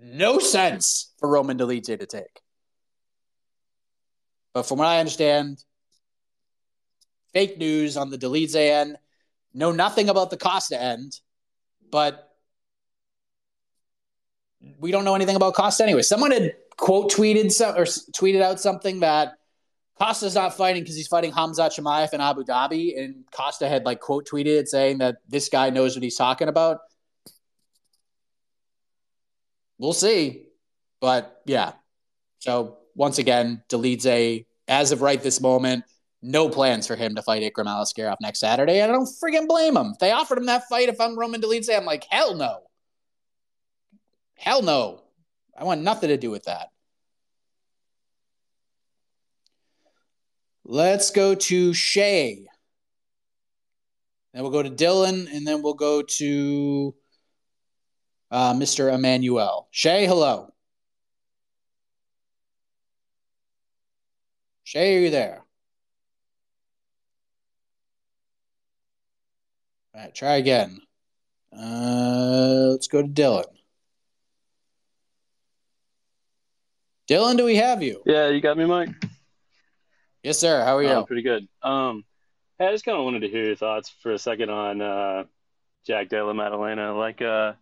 [0.00, 2.40] no sense for Roman Dolidze to take.
[4.58, 5.62] But from what I understand,
[7.32, 8.96] fake news on the Dolidze end,
[9.54, 11.12] know nothing about the Costa end,
[11.92, 12.28] but
[14.80, 16.02] we don't know anything about Costa anyway.
[16.02, 19.34] Someone had quote tweeted some, or tweeted out something that
[19.96, 24.00] Costa's not fighting because he's fighting Hamzat Chimaev in Abu Dhabi, and Costa had like
[24.00, 26.78] quote tweeted saying that this guy knows what he's talking about.
[29.78, 30.48] We'll see,
[31.00, 31.74] but yeah.
[32.40, 35.84] So once again, Dolidze, as of right this moment,
[36.20, 39.76] no plans for him to fight Ikram Aliskerov next Saturday, and I don't freaking blame
[39.76, 39.92] him.
[39.92, 42.58] If they offered him that fight, if I'm Roman Dolidze, I'm like, hell no.
[44.34, 45.00] Hell no.
[45.56, 46.70] I want nothing to do with that.
[50.64, 52.46] Let's go to Shay.
[54.34, 56.94] Then we'll go to Dylan, and then we'll go to
[58.32, 58.92] uh, Mr.
[58.92, 59.68] Emmanuel.
[59.70, 60.52] Shay, hello.
[64.68, 65.46] Shay, are you there?
[69.94, 70.82] All right, try again.
[71.50, 73.46] Uh, let's go to Dylan.
[77.10, 78.02] Dylan, do we have you?
[78.04, 78.90] Yeah, you got me, Mike.
[80.22, 80.62] Yes, sir.
[80.62, 80.90] How are you?
[80.90, 81.48] Oh, pretty good.
[81.62, 82.04] Um,
[82.60, 85.24] I just kind of wanted to hear your thoughts for a second on uh,
[85.86, 86.94] Jack Della Maddalena.
[86.94, 87.54] Like, uh,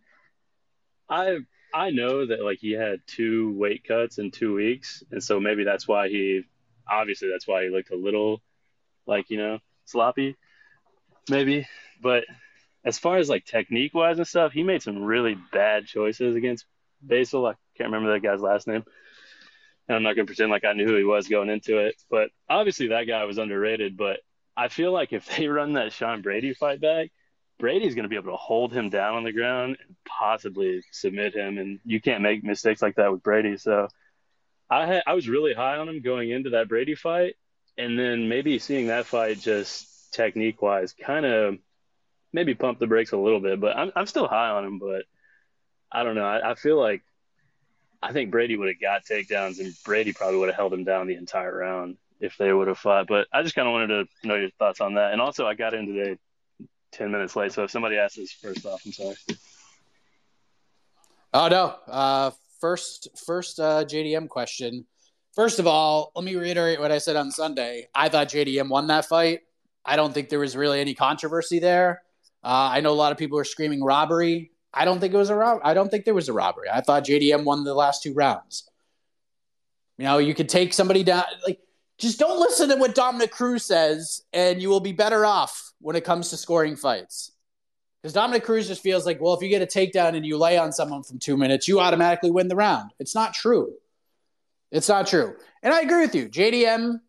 [1.07, 1.37] I
[1.73, 5.63] I know that like he had two weight cuts in two weeks, and so maybe
[5.63, 6.43] that's why he,
[6.89, 8.41] obviously that's why he looked a little,
[9.05, 10.35] like you know, sloppy,
[11.29, 11.67] maybe.
[12.01, 12.25] But
[12.85, 16.65] as far as like technique wise and stuff, he made some really bad choices against
[17.05, 17.49] Bassil.
[17.49, 18.83] I can't remember that guy's last name.
[19.87, 21.95] And I'm not going to pretend like I knew who he was going into it.
[22.09, 23.97] But obviously, that guy was underrated.
[23.97, 24.19] But
[24.55, 27.11] I feel like if they run that Sean Brady fight back,
[27.59, 31.35] Brady's going to be able to hold him down on the ground and possibly submit
[31.35, 31.57] him.
[31.57, 33.57] And you can't make mistakes like that with Brady.
[33.57, 33.87] So
[34.69, 37.35] I had, I was really high on him going into that Brady fight.
[37.77, 41.57] And then maybe seeing that fight just technique wise kind of
[42.33, 43.59] maybe pump the brakes a little bit.
[43.59, 44.79] But I'm, I'm still high on him.
[44.79, 45.03] But
[45.91, 46.25] I don't know.
[46.25, 47.03] I, I feel like
[48.01, 51.07] I think Brady would have got takedowns, and Brady probably would have held him down
[51.07, 53.07] the entire round if they would have fought.
[53.07, 55.13] But I just kind of wanted to know your thoughts on that.
[55.13, 56.17] And also, I got in today
[56.91, 59.15] ten minutes late, so if somebody asks this first off, I'm sorry.
[61.33, 61.75] Oh no.
[61.87, 64.85] Uh, first, first uh, JDM question.
[65.35, 67.87] First of all, let me reiterate what I said on Sunday.
[67.93, 69.41] I thought JDM won that fight.
[69.85, 72.01] I don't think there was really any controversy there.
[72.43, 74.51] Uh, I know a lot of people are screaming robbery.
[74.73, 75.61] I don't think it was a rob.
[75.63, 76.67] I don't think there was a robbery.
[76.71, 78.69] I thought JDM won the last two rounds.
[79.97, 81.23] You know, you could take somebody down.
[81.45, 81.59] Like,
[81.97, 85.95] just don't listen to what Dominick Cruz says, and you will be better off when
[85.95, 87.31] it comes to scoring fights.
[88.01, 90.57] Because Dominick Cruz just feels like, well, if you get a takedown and you lay
[90.57, 92.91] on someone from two minutes, you automatically win the round.
[92.99, 93.73] It's not true.
[94.71, 95.35] It's not true.
[95.63, 96.29] And I agree with you.
[96.29, 96.99] JDM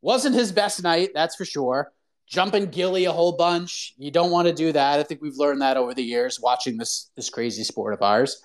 [0.00, 1.92] wasn't his best night, that's for sure
[2.26, 3.94] jumping Gilly a whole bunch.
[3.96, 4.98] You don't want to do that.
[4.98, 8.42] I think we've learned that over the years watching this this crazy sport of ours.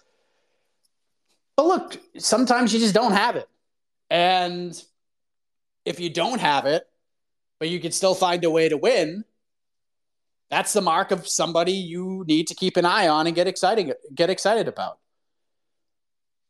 [1.55, 3.47] But look, sometimes you just don't have it.
[4.09, 4.81] And
[5.85, 6.87] if you don't have it,
[7.59, 9.25] but you can still find a way to win,
[10.49, 13.93] that's the mark of somebody you need to keep an eye on and get excited
[14.13, 14.99] get excited about.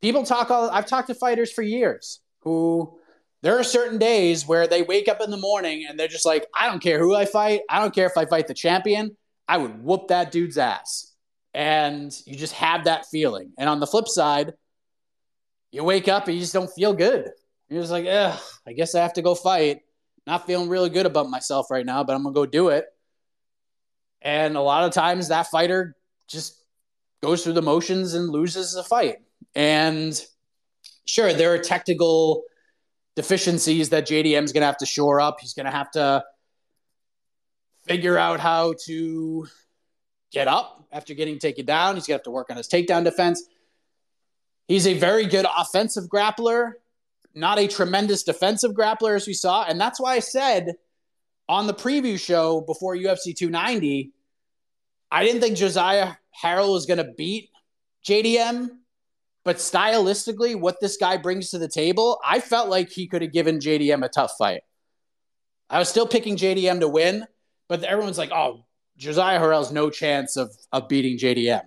[0.01, 2.97] People talk all I've talked to fighters for years who
[3.41, 6.45] there are certain days where they wake up in the morning and they're just like,
[6.53, 7.61] I don't care who I fight.
[7.69, 9.15] I don't care if I fight the champion.
[9.47, 11.13] I would whoop that dude's ass.
[11.53, 13.51] And you just have that feeling.
[13.57, 14.53] And on the flip side,
[15.71, 17.29] you wake up and you just don't feel good.
[17.69, 19.79] You're just like, ugh, I guess I have to go fight.
[20.27, 22.85] Not feeling really good about myself right now, but I'm going to go do it.
[24.21, 25.95] And a lot of times that fighter
[26.27, 26.61] just
[27.21, 29.17] goes through the motions and loses the fight.
[29.55, 30.19] And
[31.05, 32.43] sure, there are technical
[33.15, 35.39] deficiencies that JDM's going to have to shore up.
[35.41, 36.23] He's going to have to
[37.85, 39.47] figure out how to
[40.31, 41.95] get up after getting taken down.
[41.95, 43.43] He's going to have to work on his takedown defense.
[44.67, 46.73] He's a very good offensive grappler,
[47.33, 49.63] not a tremendous defensive grappler as we saw.
[49.63, 50.75] And that's why I said
[51.49, 54.13] on the preview show before UFC 290,
[55.11, 57.49] I didn't think Josiah Harrell was going to beat
[58.07, 58.69] JDM
[59.49, 63.31] but stylistically, what this guy brings to the table, I felt like he could have
[63.31, 64.61] given JDM a tough fight.
[65.69, 67.25] I was still picking JDM to win,
[67.67, 68.65] but everyone's like, oh,
[68.97, 71.63] Josiah Harrell's no chance of, of beating JDM.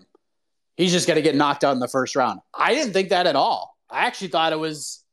[0.76, 2.41] He's just going to get knocked out in the first round.
[2.55, 3.76] I didn't think that at all.
[3.91, 5.05] I actually thought it was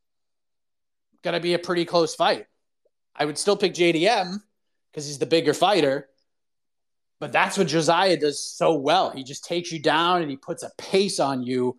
[1.23, 2.45] going to be a pretty close fight.
[3.15, 4.41] I would still pick JDM
[4.91, 6.07] because he's the bigger fighter.
[7.19, 9.11] But that's what Josiah does so well.
[9.11, 11.77] He just takes you down and he puts a pace on you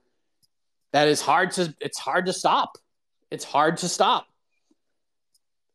[0.92, 2.76] that is hard to it's hard to stop.
[3.30, 4.26] It's hard to stop.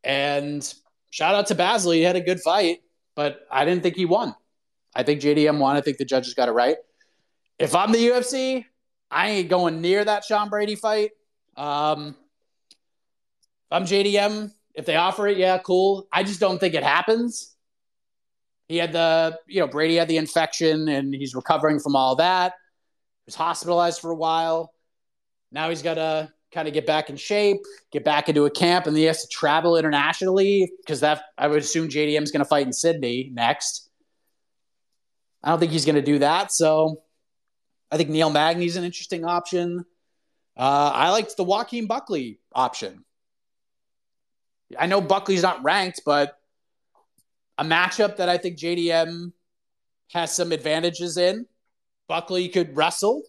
[0.03, 0.73] And
[1.09, 1.95] shout out to Bassil.
[1.95, 2.79] He had a good fight,
[3.15, 4.35] but I didn't think he won.
[4.93, 5.75] I think JDM won.
[5.75, 6.77] I think the judges got it right.
[7.57, 8.65] If I'm the UFC,
[9.09, 11.11] I ain't going near that Sean Brady fight.
[11.57, 16.07] Um, if I'm JDM, if they offer it, yeah, cool.
[16.11, 17.55] I just don't think it happens.
[18.67, 22.53] He had the, you know, Brady had the infection and he's recovering from all that.
[23.25, 24.73] He was hospitalized for a while.
[25.51, 27.61] Now he's got to kind of get back in shape,
[27.91, 31.47] get back into a camp, and then he has to travel internationally because that I
[31.47, 33.89] would assume JDM is going to fight in Sydney next.
[35.43, 36.51] I don't think he's going to do that.
[36.51, 37.03] So
[37.91, 39.85] I think Neil Magny's an interesting option.
[40.57, 43.04] Uh, I liked the Joaquin Buckley option.
[44.79, 46.37] I know Buckley's not ranked, but
[47.57, 49.31] a matchup that I think JDM
[50.11, 51.45] has some advantages in.
[52.07, 53.23] Buckley could wrestle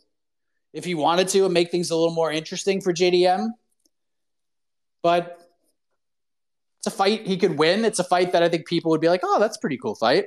[0.73, 3.49] if he wanted to and make things a little more interesting for JDM.
[5.03, 5.41] But
[6.79, 7.85] it's a fight he could win.
[7.85, 9.95] It's a fight that I think people would be like, oh, that's a pretty cool
[9.95, 10.27] fight.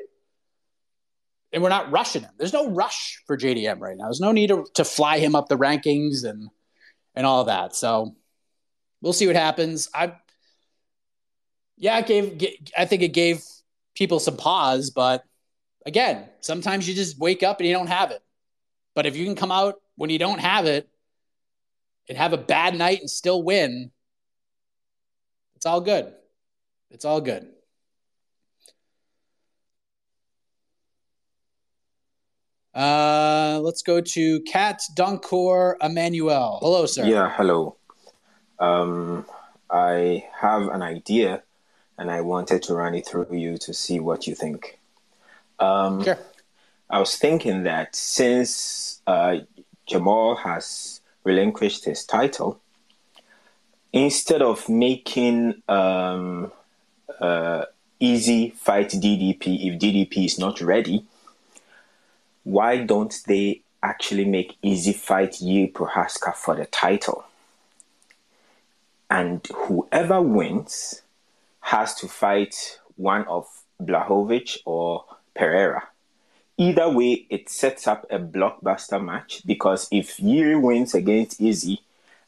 [1.51, 2.31] And we're not rushing him.
[2.37, 4.05] There's no rush for JDM right now.
[4.05, 6.49] There's no need to, to fly him up the rankings and
[7.15, 7.75] and all that.
[7.75, 8.15] So
[9.01, 9.89] we'll see what happens.
[9.93, 10.13] I
[11.79, 12.07] yeah, it
[12.37, 13.41] gave I think it gave
[13.95, 15.23] people some pause, but
[15.85, 18.21] again, sometimes you just wake up and you don't have it.
[18.95, 20.89] But if you can come out when you don't have it
[22.07, 23.91] and have a bad night and still win,
[25.55, 26.13] it's all good.
[26.91, 27.47] It's all good.
[32.73, 36.59] Uh, let's go to Kat Dunkor Emmanuel.
[36.61, 37.05] Hello, sir.
[37.05, 37.77] Yeah, hello.
[38.59, 39.25] Um,
[39.69, 41.43] I have an idea
[41.99, 44.79] and I wanted to run it through you to see what you think.
[45.59, 46.17] Um, sure.
[46.89, 49.39] I was thinking that since uh,
[49.85, 52.61] Jamal has relinquished his title,
[53.91, 56.53] instead of making um,
[57.19, 57.65] uh,
[57.99, 61.05] Izzy fight DDP if DDP is not ready,
[62.43, 67.25] why don't they actually make Izzy fight Jiri Prochazka for the title?
[69.09, 71.01] And whoever wins
[71.61, 73.47] has to fight one of
[73.81, 75.05] Blachowicz or
[75.35, 75.87] Pereira
[76.59, 81.81] either way, it sets up a blockbuster match because if Jiri wins against Izzy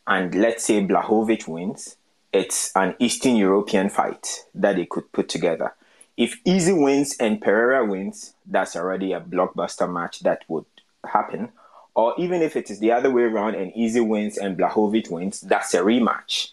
[0.07, 1.97] and let's say Blachowicz wins,
[2.33, 5.73] it's an Eastern European fight that they could put together.
[6.15, 10.65] If Izzy wins and Pereira wins, that's already a blockbuster match that would
[11.05, 11.49] happen.
[11.93, 15.41] Or even if it is the other way around and Izzy wins and Blachowicz wins,
[15.41, 16.51] that's a rematch.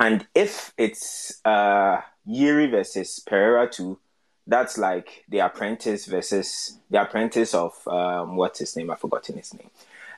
[0.00, 3.98] And if it's uh, versus Pereira 2,
[4.46, 8.90] that's like the apprentice versus the apprentice of um, what's his name?
[8.90, 9.70] I've forgotten his name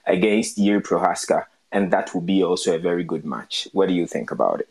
[0.06, 3.66] against Jiri Prochazka, and that will be also a very good match.
[3.72, 4.68] What do you think about it?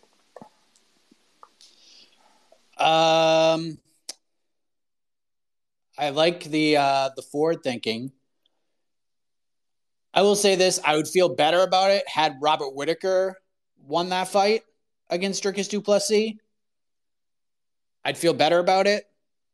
[2.82, 3.78] Um,
[5.98, 8.14] I like the uh, the forward thinking.
[10.14, 13.38] I will say this: I would feel better about it had Robert Whitaker
[13.86, 14.64] won that fight
[15.12, 16.34] against Dricus Du Plessis.
[18.04, 19.06] I'd feel better about it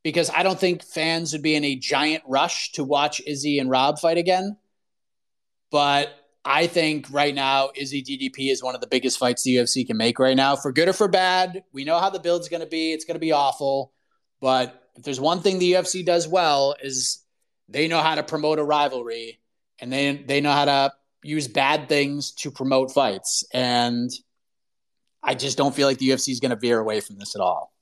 [0.03, 3.69] because I don't think fans would be in a giant rush to watch Izzy and
[3.69, 4.55] Rob fight again.
[5.69, 6.13] But
[6.45, 9.97] I think right now, Izzy DDP is one of the biggest fights the UFC can
[9.97, 11.63] make right now, for good or for bad.
[11.73, 12.93] We know how the build's going to be.
[12.93, 13.91] It's going to be awful.
[14.39, 17.19] But if there's one thing the UFC does well is
[17.67, 19.41] they know how to promote a rivalry
[19.79, 20.93] and they they know how to
[21.23, 23.43] use bad things to promote fights.
[23.53, 24.09] And
[25.27, 27.41] I just don't feel like the UFC is going to veer away from this at
[27.41, 27.73] all.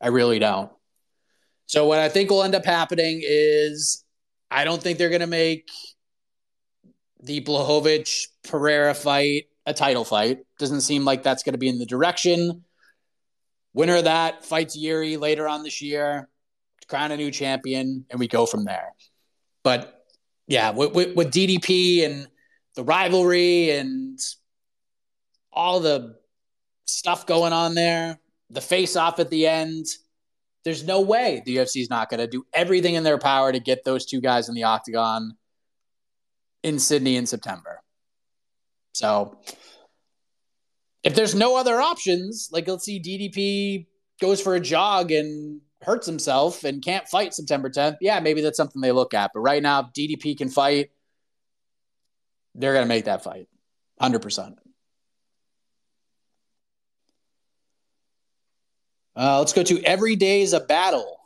[0.00, 0.70] I really don't.
[1.66, 4.04] So what I think will end up happening is
[4.52, 5.68] I don't think they're going to make
[7.20, 10.38] the Blachowicz Pereira fight a title fight.
[10.60, 12.62] Doesn't seem like that's going to be in the direction.
[13.74, 16.28] Winner of that fights Jiri later on this year,
[16.86, 18.92] crown a new champion, and we go from there.
[19.64, 20.04] But
[20.46, 22.28] yeah, with, with, with DDP and
[22.76, 24.20] the rivalry and
[25.52, 26.15] all the
[26.86, 28.18] stuff going on there,
[28.50, 29.86] the face off at the end
[30.66, 33.60] there's no way the UFC is not going to do everything in their power to
[33.60, 35.36] get those two guys in the octagon
[36.64, 37.80] in Sydney in September.
[38.92, 39.38] So
[41.04, 43.86] if there's no other options, like let's see DDP
[44.20, 48.56] goes for a jog and hurts himself and can't fight September 10th, yeah, maybe that's
[48.56, 49.30] something they look at.
[49.32, 50.90] But right now, DDP can fight,
[52.56, 53.46] they're going to make that fight
[54.02, 54.56] 100%.
[59.16, 61.18] Uh, let's go to Every Day is a Battle.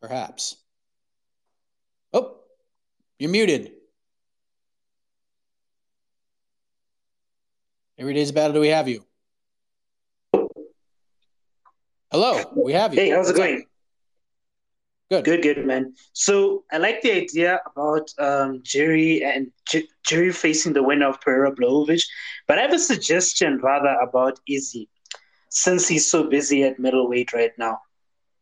[0.00, 0.56] Perhaps.
[2.12, 2.40] Oh,
[3.18, 3.72] you're muted.
[7.98, 9.04] Every Day is a Battle, do we have you?
[12.10, 13.00] Hello, we have you.
[13.00, 13.64] Hey, how's it going?
[15.08, 15.24] Good.
[15.24, 15.94] Good, good, man.
[16.14, 21.20] So I like the idea about um, Jerry and J- Jerry facing the winner of
[21.20, 22.02] Pereira Blachowicz,
[22.48, 24.88] but I have a suggestion rather about Izzy,
[25.48, 27.82] since he's so busy at middleweight right now.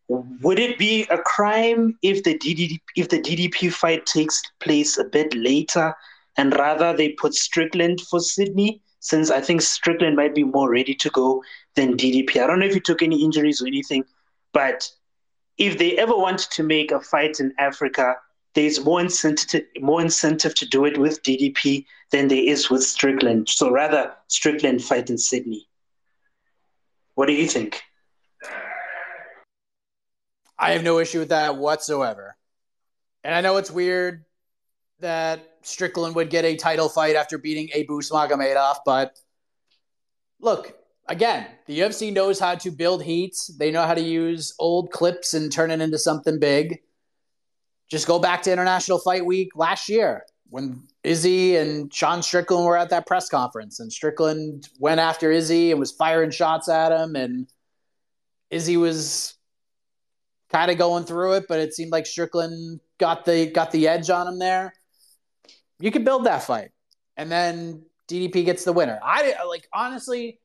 [0.09, 5.05] Would it be a crime if the DDP if the DDP fight takes place a
[5.05, 5.95] bit later,
[6.39, 8.81] and rather they put Strickland for Sydney?
[9.01, 11.43] Since I think Strickland might be more ready to go
[11.75, 12.43] than DDP.
[12.43, 14.05] I don't know if he took any injuries or anything,
[14.55, 14.91] but
[15.59, 18.17] if they ever want to make a fight in Africa,
[18.55, 23.49] there's more incentive more incentive to do it with DDP than there is with Strickland.
[23.49, 25.69] So rather Strickland fight in Sydney.
[27.15, 27.83] What do you think?
[30.59, 32.37] I have no issue with that whatsoever.
[33.25, 34.25] And I know it's weird
[35.01, 39.19] that Strickland would get a title fight after beating Abus Magomedov, but
[40.41, 40.77] look,
[41.09, 43.37] again, the UFC knows how to build heat.
[43.59, 46.81] They know how to use old clips and turn it into something big.
[47.91, 52.77] Just go back to International Fight Week last year when Izzy and Sean Strickland were
[52.77, 57.17] at that press conference, and Strickland went after Izzy and was firing shots at him,
[57.17, 57.49] and
[58.51, 59.35] Izzy was
[60.51, 64.11] kind of going through it, but it seemed like Strickland got the got the edge
[64.11, 64.73] on him there.
[65.81, 66.71] You could build that fight,
[67.17, 69.01] and then DDP gets the winner.
[69.03, 70.39] I like honestly,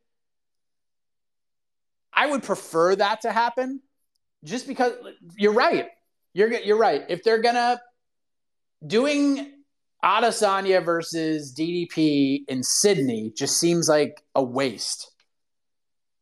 [2.13, 3.81] I would prefer that to happen,
[4.43, 4.93] just because
[5.37, 5.87] you're right.
[6.33, 7.03] You're you're right.
[7.09, 7.79] If they're gonna
[8.85, 9.51] doing
[10.03, 15.11] Adesanya versus DDP in Sydney, just seems like a waste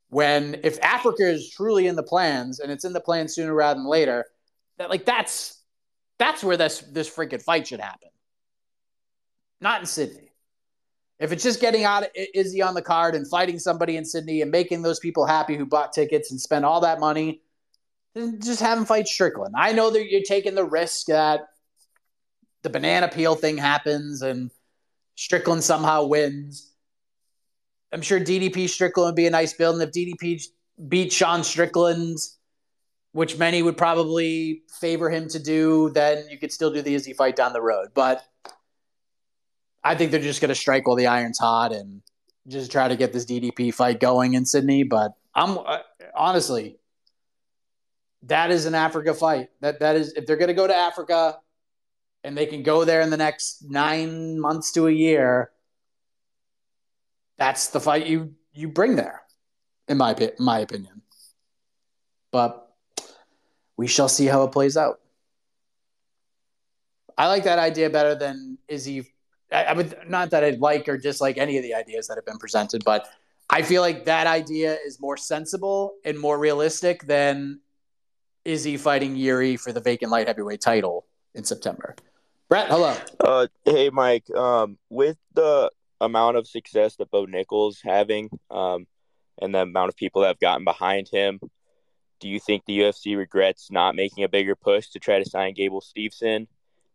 [0.10, 3.80] when if Africa is truly in the plans and it's in the plans sooner rather
[3.80, 4.26] than later,
[4.78, 5.62] that like that's
[6.18, 8.10] that's where this this freaking fight should happen.
[9.60, 10.27] Not in Sydney.
[11.20, 14.52] If it's just getting out Izzy on the card and fighting somebody in Sydney and
[14.52, 17.42] making those people happy who bought tickets and spent all that money,
[18.14, 19.56] then just have him fight Strickland.
[19.58, 21.48] I know that you're taking the risk that
[22.62, 24.52] the banana peel thing happens and
[25.16, 26.72] Strickland somehow wins.
[27.92, 29.80] I'm sure DDP Strickland would be a nice build.
[29.80, 30.44] And if DDP
[30.88, 32.18] beat Sean Strickland,
[33.14, 37.14] which many would probably favor him to do, then you could still do the Izzy
[37.14, 37.90] fight down the road.
[37.96, 38.24] But
[39.88, 42.02] I think they're just going to strike while the iron's hot and
[42.48, 44.84] just try to get this DDP fight going in Sydney.
[44.84, 45.80] But I'm uh,
[46.16, 46.78] honestly,
[48.24, 49.50] that is an Africa fight.
[49.62, 51.40] That that is if they're going to go to Africa
[52.24, 55.52] and they can go there in the next nine months to a year
[57.38, 59.22] that's the fight you you bring there,
[59.88, 61.02] in my in my opinion.
[62.32, 62.68] But
[63.78, 65.00] we shall see how it plays out.
[67.18, 69.14] I like that idea better than Izzy.
[69.52, 72.26] I, I would not that I'd like or dislike any of the ideas that have
[72.26, 73.08] been presented, but
[73.50, 77.62] I feel like that idea is more sensible and more realistic than
[78.44, 81.96] Izzy fighting Jiri for the vacant light heavyweight title in September.
[82.50, 82.96] Brett, hello.
[83.20, 84.30] Uh, hey, Mike.
[84.34, 85.70] Um, with the
[86.00, 88.88] amount of success that Bo Nickal's having, um,
[89.42, 91.40] and the amount of people that have gotten behind him,
[92.20, 95.54] do you think the UFC regrets not making a bigger push to try to sign
[95.54, 96.48] Gable Steveson?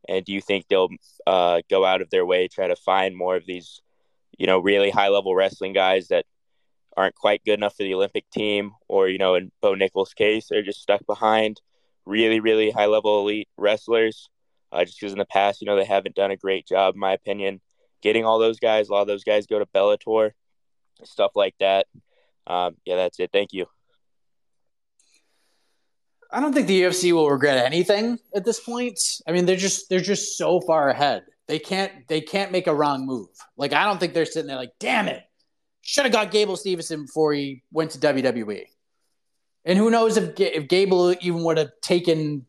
[0.09, 0.89] And do you think they'll
[1.27, 3.81] uh, go out of their way try to find more of these,
[4.39, 6.27] you know, really high level wrestling guys that
[6.97, 10.49] aren't quite good enough for the Olympic team, or you know, in Bo Nickal's case,
[10.49, 11.61] they're just stuck behind
[12.05, 14.29] really, really high level elite wrestlers.
[14.71, 17.01] Uh, just because in the past, you know, they haven't done a great job, in
[17.01, 17.61] my opinion,
[18.01, 18.89] getting all those guys.
[18.89, 20.31] A lot of those guys go to Bellator,
[21.05, 21.87] stuff like that.
[22.47, 23.31] Um, yeah, that's it.
[23.33, 23.67] Thank you.
[26.33, 28.99] I don't think the UFC will regret anything at this point.
[29.27, 31.25] I mean, they're just they're just so far ahead.
[31.47, 33.29] They can't they can't make a wrong move.
[33.57, 35.23] Like I don't think they're sitting there like, damn it,
[35.83, 38.65] should have got Gable Steveson before he went to WWE.
[39.65, 42.47] And who knows if if Gable even would have taken,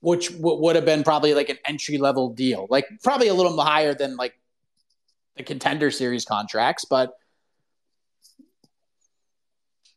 [0.00, 3.94] which would have been probably like an entry level deal, like probably a little higher
[3.94, 4.34] than like
[5.36, 7.14] the contender series contracts, but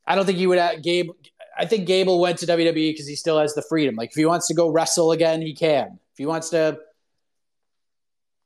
[0.08, 1.12] I don't think you would have Gabe.
[1.60, 3.96] I think Gable went to WWE because he still has the freedom.
[3.96, 6.00] Like if he wants to go wrestle again, he can.
[6.14, 6.80] If he wants to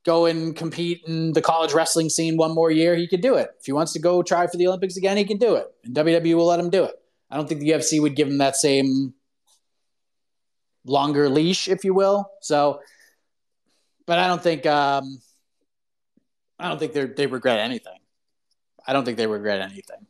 [0.04, 3.50] go and compete in the college wrestling scene one more year, he could do it.
[3.60, 5.68] If he wants to go try for the Olympics again, he can do it.
[5.84, 6.94] And WWE will let him do it.
[7.30, 9.14] I don't think the UFC would give him that same
[10.84, 12.28] longer leash, if you will.
[12.40, 12.80] So,
[14.06, 15.20] but I don't think um,
[16.58, 17.98] I don't think they they regret anything.
[18.86, 20.06] I don't think they regret anything.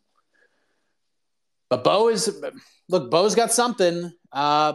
[1.69, 2.35] But Bo is
[2.89, 3.11] look.
[3.11, 4.13] Bo's got something.
[4.33, 4.75] Uh,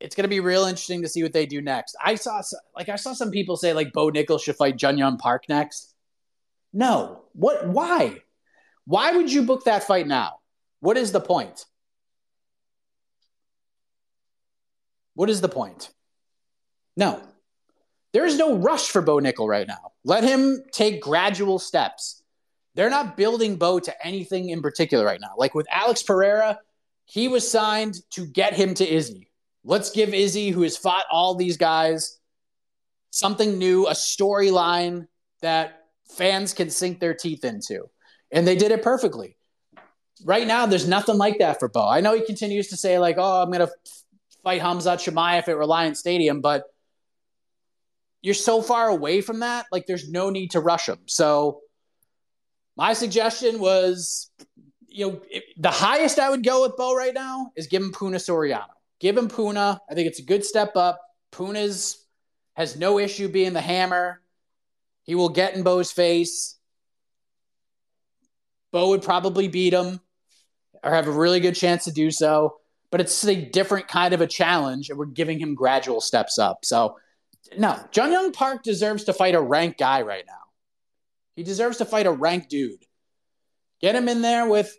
[0.00, 1.96] it's going to be real interesting to see what they do next.
[2.02, 2.42] I saw
[2.74, 5.94] like I saw some people say like Bo Nickal should fight Jun Yong Park next.
[6.72, 7.22] No.
[7.32, 7.66] What?
[7.66, 8.18] Why?
[8.84, 10.40] Why would you book that fight now?
[10.80, 11.64] What is the point?
[15.14, 15.90] What is the point?
[16.96, 17.22] No.
[18.12, 19.92] There is no rush for Bo Nickal right now.
[20.04, 22.22] Let him take gradual steps.
[22.76, 25.32] They're not building Bo to anything in particular right now.
[25.38, 26.60] Like with Alex Pereira,
[27.06, 29.30] he was signed to get him to Izzy.
[29.64, 32.18] Let's give Izzy, who has fought all these guys,
[33.10, 35.08] something new, a storyline
[35.40, 37.88] that fans can sink their teeth into.
[38.30, 39.38] And they did it perfectly.
[40.22, 41.88] Right now, there's nothing like that for Bo.
[41.88, 43.72] I know he continues to say, like, oh, I'm going to
[44.44, 46.64] fight Hamzat Chimaev at Reliant Stadium, but
[48.20, 49.66] you're so far away from that.
[49.72, 50.98] Like, there's no need to rush him.
[51.06, 51.62] So,
[52.76, 54.30] my suggestion was,
[54.86, 55.20] you know,
[55.56, 58.66] the highest I would go with Bo right now is give him Puna Soriano.
[59.00, 59.80] Give him Puna.
[59.90, 61.00] I think it's a good step up.
[61.32, 62.06] Puna's
[62.54, 64.22] has no issue being the hammer.
[65.02, 66.56] He will get in Bo's face.
[68.72, 70.00] Bo would probably beat him
[70.82, 72.56] or have a really good chance to do so.
[72.90, 76.64] But it's a different kind of a challenge, and we're giving him gradual steps up.
[76.64, 76.96] So,
[77.58, 80.45] no, Jun Yong Park deserves to fight a ranked guy right now.
[81.36, 82.84] He deserves to fight a ranked dude.
[83.80, 84.74] Get him in there with,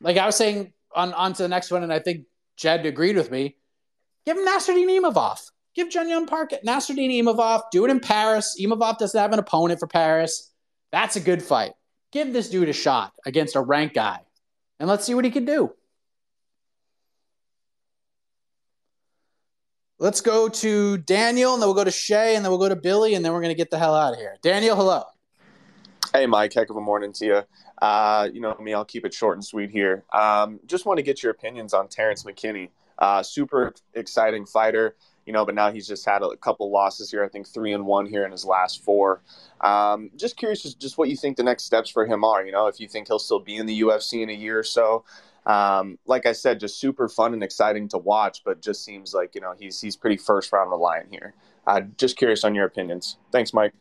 [0.00, 2.26] like I was saying on, on to the next one, and I think
[2.56, 3.56] Jed agreed with me.
[4.26, 5.40] Give him Nassourdine Imavov.
[5.74, 7.62] Give Jun Yong Park Nassourdine Imavov.
[7.72, 8.56] Do it in Paris.
[8.60, 10.52] Imavov doesn't have an opponent for Paris.
[10.92, 11.72] That's a good fight.
[12.12, 14.20] Give this dude a shot against a ranked guy,
[14.78, 15.72] and let's see what he can do.
[19.98, 22.76] Let's go to Daniel, and then we'll go to Shay, and then we'll go to
[22.76, 24.36] Billy, and then we're going to get the hell out of here.
[24.42, 25.04] Daniel, hello.
[26.12, 26.52] Hey, Mike.
[26.52, 27.42] Heck of a morning to you.
[27.80, 30.04] Uh, you know me, I'll keep it short and sweet here.
[30.12, 32.70] Um, just want to get your opinions on Terrence McKinney.
[32.98, 37.22] Uh, super exciting fighter, you know, but now he's just had a couple losses here.
[37.22, 39.22] I think three and one here in his last four.
[39.60, 42.44] Um, just curious, just, just what you think the next steps for him are.
[42.44, 44.64] You know, if you think he'll still be in the UFC in a year or
[44.64, 45.04] so.
[45.46, 49.36] Um, like I said, just super fun and exciting to watch, but just seems like
[49.36, 51.34] you know he's he's pretty first round reliant here.
[51.68, 53.16] Uh, just curious on your opinions.
[53.30, 53.72] Thanks, Mike.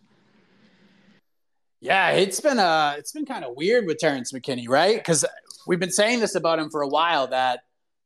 [1.82, 4.98] Yeah, it's been uh it's been kind of weird with Terrence McKinney, right?
[4.98, 5.24] Because
[5.66, 7.62] we've been saying this about him for a while that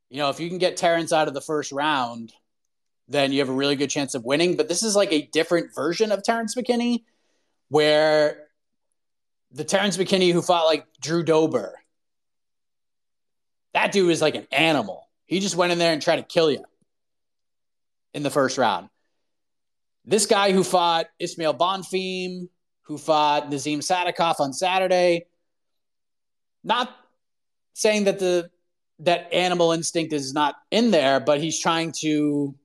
[0.10, 2.34] you know if you can get Terrence out of the first round,
[3.08, 4.56] then you have a really good chance of winning.
[4.56, 7.04] But this is like a different version of Terrence McKinney,
[7.70, 8.48] where
[9.52, 11.74] the Terrence McKinney who fought like Drew Dober,
[13.74, 15.10] that dude is like an animal.
[15.26, 16.64] He just went in there and tried to kill you
[18.14, 18.90] in the first round.
[20.06, 22.50] This guy who fought Ismael Bonfim,
[22.84, 25.26] who fought Nazim Sadykhov on Saturday.
[26.64, 26.96] Not
[27.74, 28.50] saying that the
[29.00, 32.56] that animal instinct is not in there, but he's trying to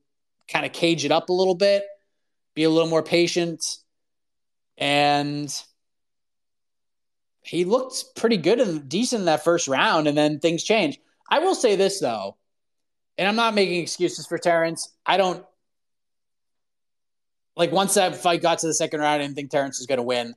[0.47, 1.83] kind of cage it up a little bit,
[2.53, 3.77] be a little more patient,
[4.77, 5.53] and
[7.41, 10.99] he looked pretty good and decent in that first round, and then things change.
[11.29, 12.37] I will say this though,
[13.17, 14.93] and I'm not making excuses for Terrence.
[15.05, 15.43] I don't
[17.59, 19.97] like once that fight got to the second round, I didn't think Terrence was going
[19.97, 20.33] to win.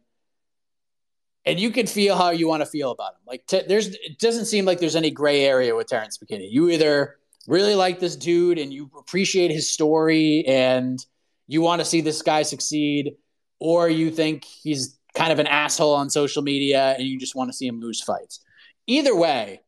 [1.45, 3.21] And you can feel how you want to feel about him.
[3.27, 6.51] Like there's, it doesn't seem like there's any gray area with Terrence McKinney.
[6.51, 7.17] You either
[7.47, 10.99] really like this dude and you appreciate his story and
[11.47, 13.15] you want to see this guy succeed,
[13.61, 17.51] or you think he's kind of an asshole on social media and you just want
[17.51, 18.41] to see him lose fights.
[18.89, 19.61] Either way,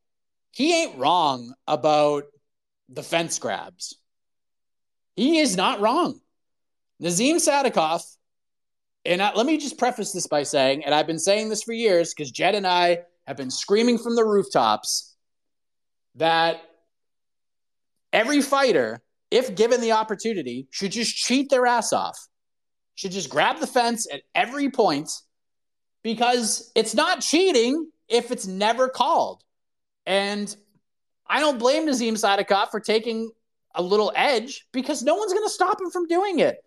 [0.51, 2.25] he ain't wrong about
[2.89, 3.97] the fence grabs.
[5.15, 6.21] He is not wrong.
[7.01, 8.03] Nazim Sadykhov,
[9.05, 11.73] and I, let me just preface this by saying, and I've been saying this for
[11.73, 15.15] years because Jed and I have been screaming from the rooftops
[16.15, 16.61] that
[18.13, 22.19] every fighter, if given the opportunity, should just cheat their ass off,
[22.95, 25.11] should just grab the fence at every point
[26.03, 29.43] because it's not cheating if it's never called.
[30.07, 30.55] And
[31.27, 33.31] I don't blame Nazim Sadykhov for taking
[33.75, 36.59] a little edge because no one's going to stop him from doing it.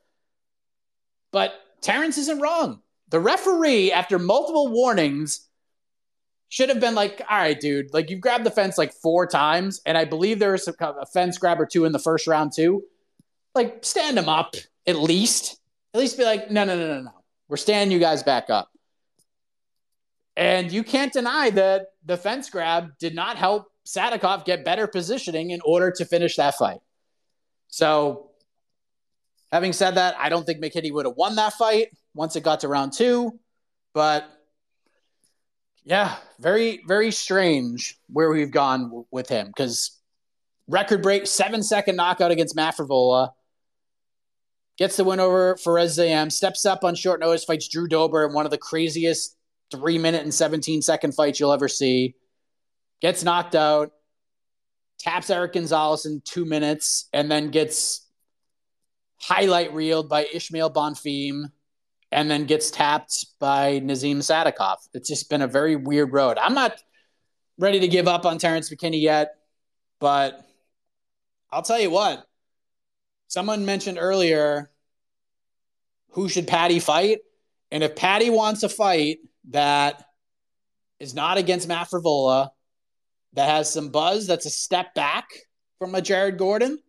[1.32, 2.82] But Terrence isn't wrong.
[3.10, 5.48] The referee, after multiple warnings,
[6.50, 9.82] should have been like, all right, dude, like you've grabbed the fence like four times,
[9.86, 12.84] and I believe there was a fence grab or two in the first round too.
[13.54, 14.56] Like, stand him up
[14.86, 15.60] at least.
[15.94, 17.24] At least be like, no, no, no, no, no.
[17.50, 18.70] We're standing you guys back up.
[20.36, 25.50] And you can't deny that the fence grab did not help Sadykhov get better positioning
[25.52, 26.80] in order to finish that fight.
[27.70, 28.27] So
[29.52, 32.62] Having said that, I don't think McKinney would have won that fight once it got
[32.62, 33.40] to round two.
[33.94, 34.30] But
[35.86, 39.98] yeah, very, very strange where we've gone w- with him because
[40.68, 43.32] record break, seven second knockout against Matt Frevola.
[44.78, 48.34] Gets the win over Fares Ziam, steps up on short notice, fights Drew Dober in
[48.34, 49.36] one of the craziest
[49.72, 52.16] three minute and 17 second fights you'll ever see.
[53.02, 53.92] Gets knocked out,
[55.00, 58.07] taps Erick Gonzalez in two minutes, and then gets
[59.20, 61.52] highlight reeled by Ismael Bonfim,
[62.12, 64.78] and then gets tapped by Nazim Sadykhov.
[64.94, 66.38] It's just been a very weird road.
[66.38, 66.82] I'm not
[67.58, 69.36] ready to give up on Terrence McKinney yet,
[70.00, 70.40] but
[71.52, 72.26] I'll tell you what.
[73.28, 74.72] Someone mentioned earlier
[76.12, 77.20] who should Paddy fight?
[77.72, 80.04] And if Paddy wants a fight that
[81.00, 82.50] is not against Matt Frevola,
[83.34, 85.28] that has some buzz, that's a step back
[85.78, 86.80] from a Jared Gordon,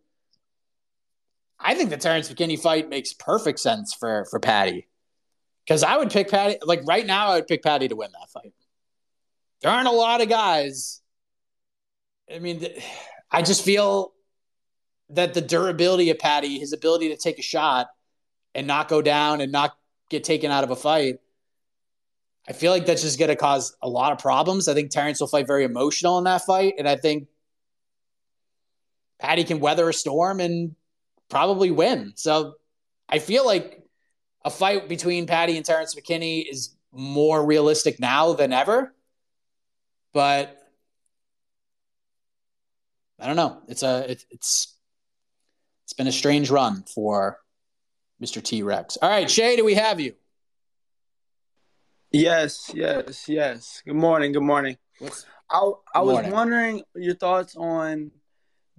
[1.59, 4.87] I think the Terrence McKinney fight makes perfect sense for for Paddy.
[5.65, 8.29] Because I would pick Paddy like right now, I would pick Paddy to win that
[8.29, 8.53] fight.
[9.61, 11.01] There aren't a lot of guys.
[12.33, 12.65] I mean,
[13.29, 14.13] I just feel
[15.09, 17.87] that the durability of Paddy, his ability to take a shot
[18.55, 19.75] and not go down and not
[20.09, 21.19] get taken out of a fight,
[22.47, 24.67] I feel like that's just going to cause a lot of problems.
[24.67, 27.27] I think Terrence will fight very emotional in that fight, and I think
[29.19, 30.75] Paddy can weather a storm and
[31.29, 32.13] probably win.
[32.15, 32.55] So
[33.07, 33.83] I feel like
[34.43, 38.93] a fight between Paddy and Terrence McKinney is more realistic now than ever.
[40.13, 40.57] But
[43.19, 43.61] I don't know.
[43.67, 44.75] It's a it, it's
[45.83, 47.37] it's been a strange run for
[48.21, 48.41] Mr.
[48.43, 48.97] T Rex.
[49.01, 50.13] All right, Shay, do we have you?
[52.11, 53.83] Yes, yes, yes.
[53.85, 54.31] Good morning.
[54.31, 54.77] Good morning.
[54.97, 58.11] What's, I I was wondering your thoughts on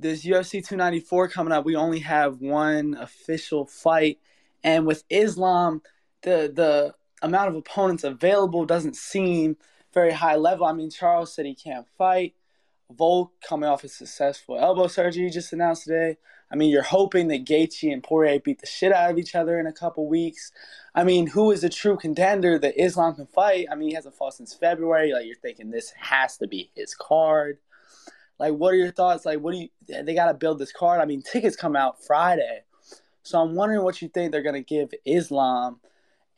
[0.01, 1.64] this UFC 294 coming up.
[1.64, 4.18] We only have one official fight,
[4.64, 5.82] and with Islam,
[6.22, 9.57] the the amount of opponents available doesn't seem
[9.92, 10.66] very high level.
[10.66, 12.34] I mean, Charles said he can't fight.
[12.90, 16.16] Volk coming off his successful elbow surgery just announced today.
[16.53, 19.61] I mean, you're hoping that Gaethje and Poirier beat the shit out of each other
[19.61, 20.51] in a couple weeks.
[20.94, 23.66] I mean, who is a true contender that Islam can fight?
[23.70, 25.12] I mean, he hasn't fought since February.
[25.12, 27.59] Like, you're thinking this has to be his card.
[28.41, 29.26] Like, what are your thoughts?
[29.26, 29.68] Like, what do you?
[29.86, 31.03] They got to build this card.
[31.03, 32.62] I mean, tickets come out Friday,
[33.22, 35.78] so I'm wondering what you think they're gonna give Islam,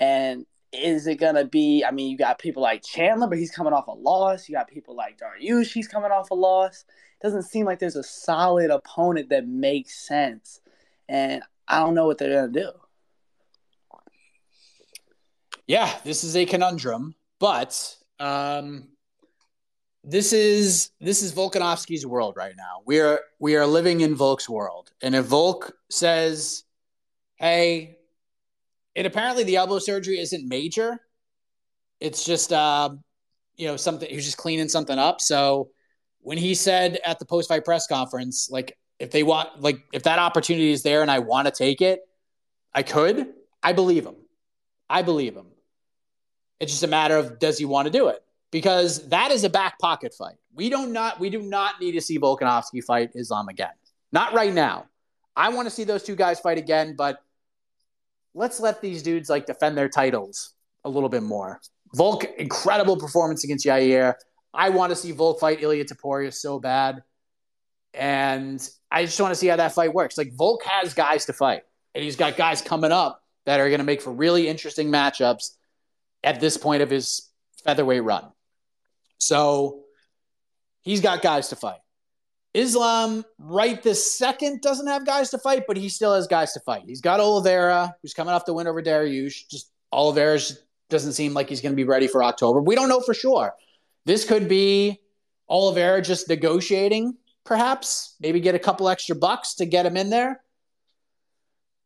[0.01, 1.85] and is it gonna be?
[1.87, 4.49] I mean, you got people like Chandler, but he's coming off a loss.
[4.49, 6.85] You got people like Dariush, he's coming off a loss.
[7.21, 10.61] It Doesn't seem like there's a solid opponent that makes sense,
[11.09, 12.73] and I don't know what they're gonna do.
[15.69, 18.89] Yeah, this is a conundrum, but um,
[20.05, 22.83] this is this is Volkanovski's world right now.
[22.85, 26.65] We are we are living in Volk's world, and if Volk says,
[27.37, 27.99] "Hey,"
[28.97, 30.99] and apparently the elbow surgery isn't major,
[32.01, 32.91] it's just uh,
[33.57, 35.21] you know something he's just cleaning something up.
[35.21, 35.71] So
[36.21, 40.03] when he said at the post fight press conference, like if they want, like if
[40.05, 42.01] that opportunity is there and I want to take it,
[42.75, 43.29] I could.
[43.63, 44.17] I believe him.
[44.91, 45.47] I believe him.
[46.59, 48.23] It's just a matter of does he want to do it?
[48.53, 50.37] Because that is a back pocket fight.
[50.55, 53.73] We don't not we do not need to see Volkanovski fight Islam again.
[54.13, 54.87] Not right now.
[55.35, 57.19] I want to see those two guys fight again, but
[58.35, 61.61] let's let these dudes like defend their titles a little bit more.
[61.95, 64.15] Volk, incredible performance against Yair.
[64.55, 67.03] I want to see Volk fight Ilia Topuria so bad.
[67.95, 70.17] And I just want to see how that fight works.
[70.17, 71.63] Like Volk has guys to fight,
[71.95, 75.57] and he's got guys coming up that are going to make for really interesting matchups
[76.25, 77.31] at this point of his
[77.65, 78.25] featherweight run.
[79.23, 79.85] So
[80.81, 81.79] he's got guys to fight.
[82.55, 86.61] Islam, right this second, doesn't have guys to fight, but he still has guys to
[86.61, 86.83] fight.
[86.87, 89.49] He's got Oliveira, who's coming off the win over Dariush.
[89.49, 90.41] Just Oliveira
[90.91, 92.61] doesn't seem like he's going to be ready for October.
[92.61, 93.55] We don't know for sure.
[94.05, 95.01] This could be
[95.49, 100.43] Oliveira just negotiating, perhaps, maybe get a couple extra bucks to get him in there.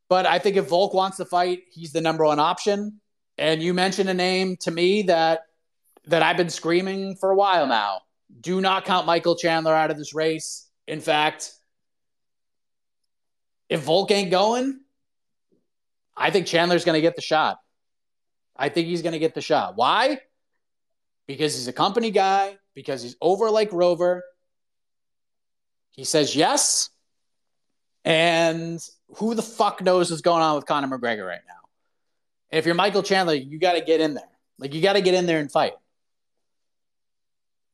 [0.09, 3.01] But I think if Volk wants to fight, he's the number one option.
[3.37, 5.41] And you mentioned a name to me that
[6.07, 8.01] that I've been screaming for a while now.
[8.41, 10.69] Do not count Michael Chandler out of this race.
[10.87, 11.53] In fact,
[13.69, 14.81] if Volk ain't going,
[16.17, 17.59] I think Chandler's going to get the shot.
[18.57, 19.77] I think he's going to get the shot.
[19.77, 20.21] Why?
[21.27, 24.23] Because he's a company guy, because he's over like Rover.
[25.91, 26.91] He says yes.
[28.05, 28.81] And
[29.17, 31.55] who the fuck knows what's going on with Conor McGregor right now?
[32.57, 34.29] If you're Michael Chandler, you got to get in there.
[34.59, 35.73] Like, you got to get in there and fight.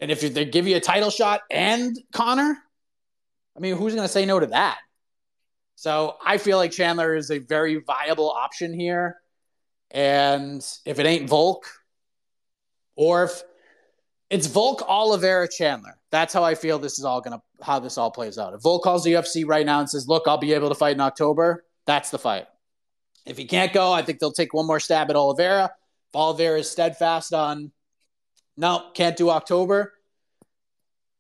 [0.02, 2.58] And if they give you a title shot and Conor,
[3.56, 4.78] I mean, who's going to say no to that?
[5.76, 9.18] So I feel like Chandler is a very viable option here.
[9.92, 11.66] And if it ain't Volk,
[12.96, 13.44] or if
[14.28, 17.96] it's Volk, Oliveira, Chandler, that's how I feel this is all going to, how this
[17.96, 18.54] all plays out.
[18.54, 20.96] If Volk calls the UFC right now and says, look, I'll be able to fight
[20.96, 22.46] in October, that's the fight.
[23.24, 25.66] If he can't go, I think they'll take one more stab at Oliveira.
[25.66, 27.70] If Oliveira is steadfast on
[28.56, 29.92] no, can't do October.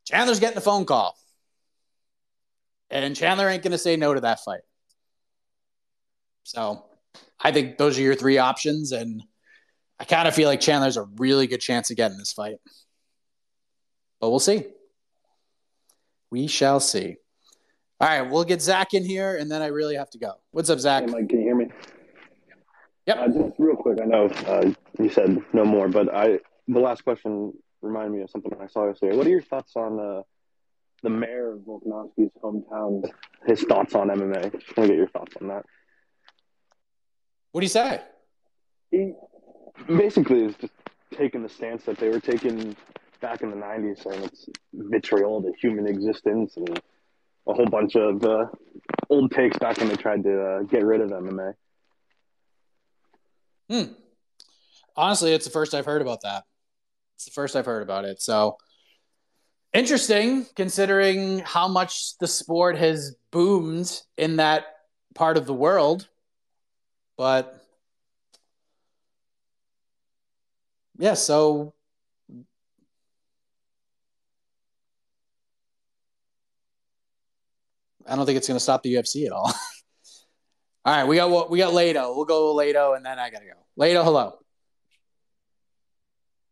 [0.04, 1.16] Chandler's getting a phone call.
[2.90, 4.60] And Chandler ain't going to say no to that fight.
[6.44, 6.84] So
[7.40, 8.92] I think those are your three options.
[8.92, 9.22] And
[9.98, 12.56] I kind of feel like Chandler's a really good chance of getting this fight.
[14.20, 14.64] But we'll see.
[16.30, 17.16] We shall see.
[18.00, 20.32] All right, we'll get Zach in here, and then I really have to go.
[20.50, 21.04] What's up, Zach?
[21.04, 21.68] Hey, Mike, can you hear me?
[23.06, 23.16] Yep.
[23.16, 27.02] Uh, just real quick, I know uh, you said no more, but I the last
[27.02, 29.16] question reminded me of something I saw yesterday.
[29.16, 30.22] What are your thoughts on uh,
[31.02, 33.04] the mayor of Volkanovski's hometown?
[33.46, 34.52] His thoughts on MMA.
[34.52, 35.64] Just want to get your thoughts on that.
[37.50, 38.00] What do you say?
[38.90, 39.12] He
[39.86, 40.72] basically is just
[41.16, 42.76] taking the stance that they were taking
[43.20, 46.80] back in the '90s, saying it's vitriol to human existence and
[47.46, 48.46] a whole bunch of uh,
[49.10, 51.54] old takes back when they tried to uh, get rid of MMA.
[53.68, 53.92] Hmm.
[54.96, 56.44] Honestly, it's the first I've heard about that.
[57.22, 58.20] It's the first I've heard about it.
[58.20, 58.58] So
[59.72, 64.64] interesting considering how much the sport has boomed in that
[65.14, 66.08] part of the world.
[67.16, 67.54] But
[70.98, 71.74] yeah, so
[78.04, 79.46] I don't think it's going to stop the UFC at all.
[80.84, 82.16] all right, we got what we got Lado.
[82.16, 83.52] We'll go Lado, and then I gotta go.
[83.76, 84.41] Lado, hello.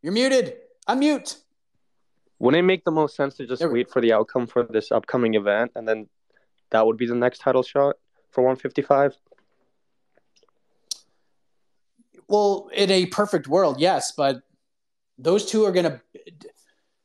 [0.03, 0.55] You're muted.
[0.87, 1.37] I'm mute.
[2.39, 5.35] Wouldn't it make the most sense to just wait for the outcome for this upcoming
[5.35, 6.09] event, and then
[6.71, 7.97] that would be the next title shot
[8.31, 9.15] for 155?
[12.29, 14.41] Well, in a perfect world, yes, but
[15.19, 16.01] those two are gonna.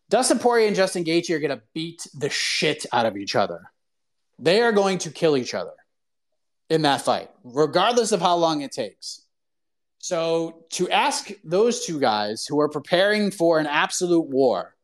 [0.10, 3.72] Dustin Poirier and Justin Gaethje are gonna beat the shit out of each other.
[4.40, 5.74] They are going to kill each other
[6.70, 9.25] in that fight, regardless of how long it takes.
[10.06, 14.76] So, to ask those two guys who are preparing for an absolute war,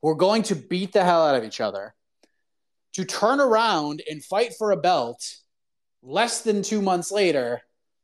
[0.00, 1.96] who are going to beat the hell out of each other,
[2.92, 5.34] to turn around and fight for a belt
[6.00, 7.60] less than two months later,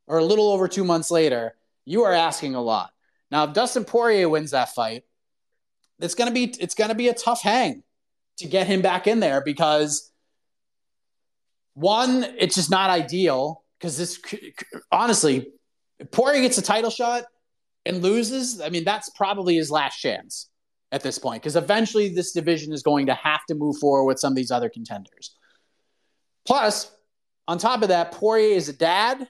[0.08, 1.54] or a little over two months later,
[1.84, 2.90] you are asking a lot.
[3.30, 5.04] Now, if Dustin Poirier wins that fight,
[6.00, 7.84] it's gonna be it's gonna be a tough hang
[8.38, 10.10] to get him back in there because
[11.74, 14.20] one, it's just not ideal because this
[14.90, 15.52] honestly,
[16.10, 17.24] Poirier gets a title shot
[17.86, 18.60] and loses.
[18.60, 20.48] I mean, that's probably his last chance
[20.92, 24.18] at this point because eventually this division is going to have to move forward with
[24.18, 25.36] some of these other contenders.
[26.46, 26.90] Plus,
[27.46, 29.28] on top of that, Poirier is a dad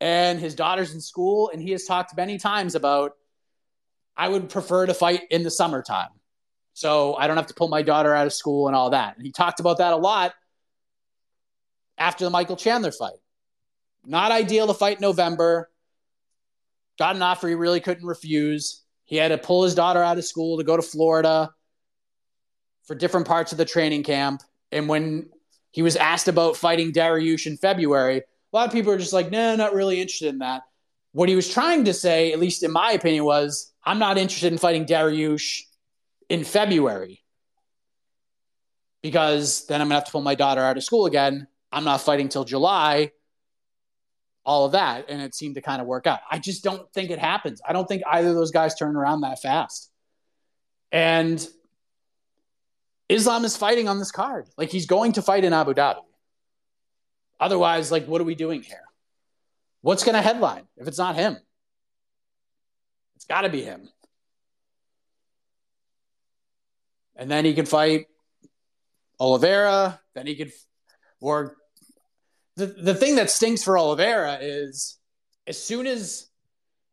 [0.00, 3.12] and his daughter's in school, and he has talked many times about
[4.16, 6.08] I would prefer to fight in the summertime.
[6.74, 9.16] So I don't have to pull my daughter out of school and all that.
[9.16, 10.34] And he talked about that a lot
[11.96, 13.18] after the Michael Chandler fight.
[14.04, 15.70] Not ideal to fight November.
[16.98, 18.82] Got an offer he really couldn't refuse.
[19.04, 21.50] He had to pull his daughter out of school to go to Florida
[22.84, 24.42] for different parts of the training camp.
[24.72, 25.30] And when
[25.70, 29.30] he was asked about fighting Dariush in February, a lot of people are just like,
[29.30, 30.62] no, not really interested in that.
[31.12, 34.52] What he was trying to say, at least in my opinion, was I'm not interested
[34.52, 35.62] in fighting Dariush
[36.28, 37.22] in February
[39.02, 41.84] because then I'm going to have to pull my daughter out of school again I'm
[41.84, 43.12] not fighting till July,
[44.48, 45.10] all of that.
[45.10, 46.20] And it seemed to kind of work out.
[46.30, 47.60] I just don't think it happens.
[47.68, 49.90] I don't think either of those guys turn around that fast.
[50.90, 51.46] And
[53.10, 54.48] Islam is fighting on this card.
[54.56, 56.00] Like he's going to fight in Abu Dhabi.
[57.38, 58.80] Otherwise, like, what are we doing here?
[59.82, 61.36] What's going to headline if it's not him?
[63.16, 63.86] It's got to be him.
[67.16, 68.06] And then he can fight
[69.20, 70.00] Oliveira.
[70.14, 70.52] Then he could
[71.20, 71.57] or
[72.58, 74.98] the the thing that stinks for Oliveira is
[75.46, 76.26] as soon as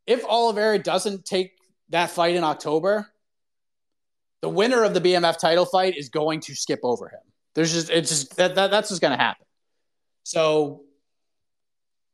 [0.07, 1.51] if Oliveira doesn't take
[1.89, 3.11] that fight in October,
[4.41, 7.19] the winner of the BMF title fight is going to skip over him.
[7.55, 9.45] There's just it's just that, that that's just going to happen.
[10.23, 10.83] So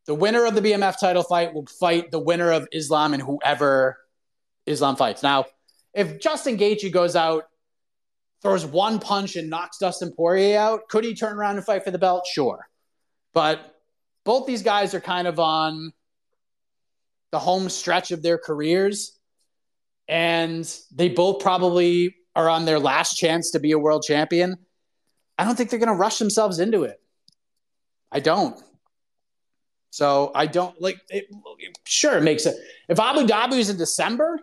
[0.07, 3.97] the winner of the BMF title fight will fight the winner of Islam and whoever
[4.65, 5.23] Islam fights.
[5.23, 5.45] Now,
[5.93, 7.43] if Justin Gaethje goes out
[8.41, 10.87] throws one punch and knocks Dustin Poirier out.
[10.89, 12.25] Could he turn around and fight for the belt?
[12.31, 12.67] Sure.
[13.33, 13.75] But
[14.23, 15.93] both these guys are kind of on
[17.31, 19.17] the home stretch of their careers.
[20.07, 24.57] And they both probably are on their last chance to be a world champion.
[25.37, 26.99] I don't think they're going to rush themselves into it.
[28.11, 28.61] I don't.
[29.89, 31.25] So I don't like it.
[31.85, 32.55] Sure, it makes it.
[32.87, 34.39] If Abu Dhabi is in December,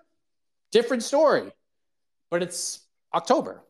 [0.73, 1.51] different story.
[2.31, 2.81] But it's
[3.15, 3.63] October.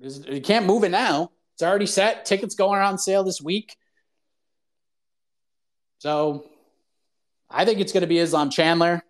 [0.00, 1.30] You can't move it now.
[1.54, 2.24] It's already set.
[2.24, 3.76] Tickets going on sale this week.
[6.04, 6.44] So
[7.48, 9.02] I think it's going to be Islam Chandler.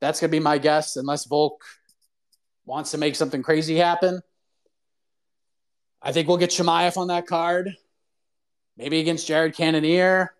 [0.00, 1.64] That's gonna be my guess, unless Volk
[2.64, 4.20] wants to make something crazy happen.
[6.00, 7.74] I think we'll get Chimaev on that card.
[8.76, 10.32] Maybe against Jared Cannonier.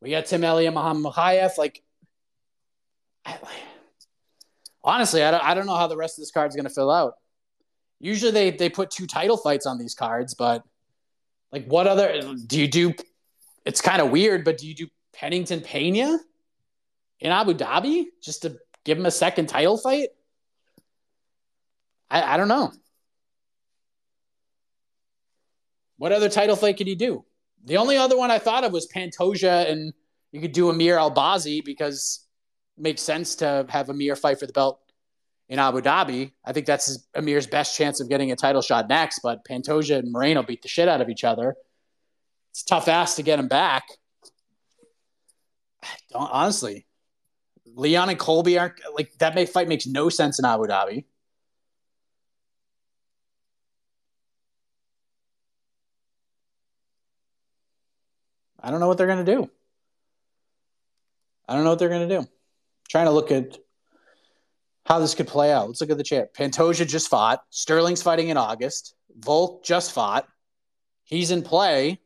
[0.00, 1.58] We got Tim Elliott, Muhammad Mokaev.
[1.58, 1.82] Like,
[3.26, 3.36] I,
[4.82, 6.74] honestly, I don't, I don't know how the rest of this card is going to
[6.74, 7.16] fill out.
[8.00, 10.62] Usually they, they put two title fights on these cards, but
[11.52, 12.94] like, what other do you do?
[13.64, 16.18] It's kind of weird, but do you do Pennington Pena
[17.20, 20.08] in Abu Dhabi just to give him a second title fight?
[22.10, 22.72] I, I don't know.
[25.96, 27.24] What other title fight could he do?
[27.64, 29.94] The only other one I thought of was Pantoja, and
[30.32, 32.26] you could do Amir Albazi because
[32.76, 34.80] it makes sense to have Amir fight for the belt
[35.48, 36.32] in Abu Dhabi.
[36.44, 39.20] I think that's Amir's best chance of getting a title shot next.
[39.22, 41.56] But Pantoja and Moreno beat the shit out of each other.
[42.54, 43.82] It's tough ass to get him back.
[46.12, 46.86] Don't, honestly,
[47.66, 49.34] Leon and Colby aren't like that.
[49.34, 51.04] Make, fight makes no sense in Abu Dhabi.
[58.62, 59.50] I don't know what they're to do.
[61.48, 62.20] I don't know what they're to do.
[62.20, 62.28] I'm
[62.88, 63.58] trying to look at
[64.86, 65.66] how this could play out.
[65.66, 66.34] Let's look at the chat.
[66.34, 67.42] Pantoja just fought.
[67.50, 68.94] Sterling's fighting in August.
[69.18, 70.26] Volk just fought.
[71.02, 72.00] He's in play,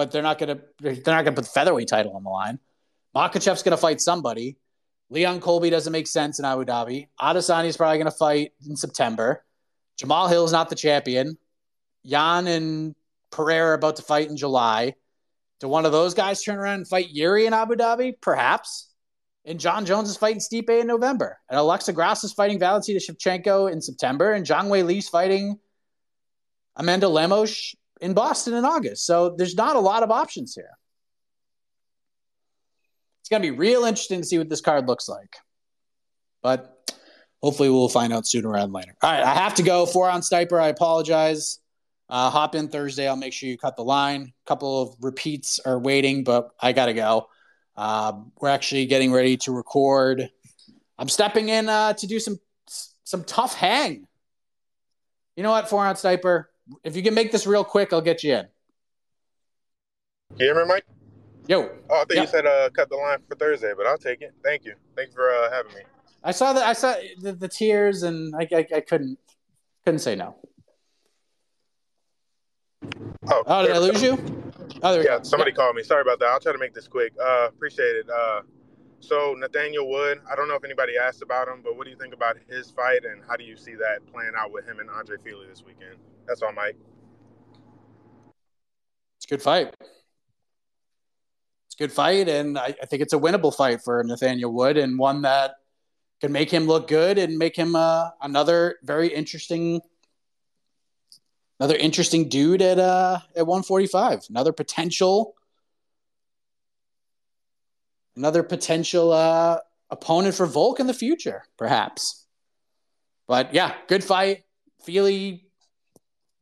[0.00, 2.30] but they're not going to they're not going to put the featherweight title on the
[2.30, 2.58] line.
[3.14, 4.56] Makhachev's going to fight somebody.
[5.10, 7.08] Leon Colby doesn't make sense in Abu Dhabi.
[7.20, 9.44] Adesanya is probably going to fight in September.
[10.00, 11.36] Jamahal Hill's not the champion.
[12.02, 12.94] Yan and
[13.30, 14.94] Pereira are about to fight in July.
[15.58, 18.14] Do one of those guys turn around and fight Yuri in Abu Dhabi?
[18.22, 18.88] Perhaps.
[19.44, 21.38] And Jon Jones is fighting Stipe in November.
[21.50, 24.32] And Alexa Grasso is fighting Valentina Shevchenko in September.
[24.32, 25.58] And Zhang Weili's fighting
[26.74, 29.06] Amanda Lemos in Boston in August.
[29.06, 30.70] So there's not a lot of options here.
[33.20, 35.36] It's going to be real interesting to see what this card looks like.
[36.42, 36.94] But
[37.42, 38.96] hopefully we'll find out sooner rather than later.
[39.02, 39.86] All right, I have to go.
[39.86, 40.60] Four on Stiper.
[40.60, 41.58] I apologize.
[42.08, 43.06] Uh, hop in Thursday.
[43.06, 44.32] I'll make sure you cut the line.
[44.44, 47.28] A couple of repeats are waiting, but I got to go.
[47.76, 50.28] Uh, we're actually getting ready to record.
[50.98, 52.38] I'm stepping in uh, to do some
[53.04, 54.06] some tough hang.
[55.36, 56.50] You know what, four ounce sniper?
[56.84, 58.48] If you can make this real quick, I'll get you in.
[60.36, 60.84] You hear me, Mike?
[61.48, 61.68] Yo.
[61.90, 64.32] Oh, I thought you said uh, cut the line for Thursday, but I'll take it.
[64.44, 64.74] Thank you.
[64.96, 65.82] Thanks for uh, having me.
[66.22, 66.64] I saw that.
[66.64, 69.18] I saw the, the tears, and I, I, I couldn't
[69.84, 70.36] couldn't say no.
[73.28, 74.12] Oh, oh did I lose you?
[74.82, 75.22] Oh, there yeah, go.
[75.24, 75.56] somebody yeah.
[75.56, 75.82] called me.
[75.82, 76.28] Sorry about that.
[76.28, 77.12] I'll try to make this quick.
[77.20, 78.08] Uh, appreciate it.
[78.08, 78.42] Uh,
[79.00, 81.96] so Nathaniel Wood, I don't know if anybody asked about him, but what do you
[81.96, 84.90] think about his fight, and how do you see that playing out with him and
[84.90, 85.96] Andre Fili this weekend?
[86.30, 86.76] That's all, Mike.
[89.16, 89.74] It's a good fight.
[91.66, 94.76] It's a good fight, and I, I think it's a winnable fight for Nathaniel Wood,
[94.76, 95.56] and one that
[96.20, 99.80] can make him look good and make him uh, another very interesting
[101.58, 104.26] another interesting dude at uh at 145.
[104.30, 105.34] Another potential
[108.14, 109.58] another potential uh
[109.90, 112.24] opponent for Volk in the future, perhaps.
[113.26, 114.44] But yeah, good fight.
[114.84, 115.49] Fili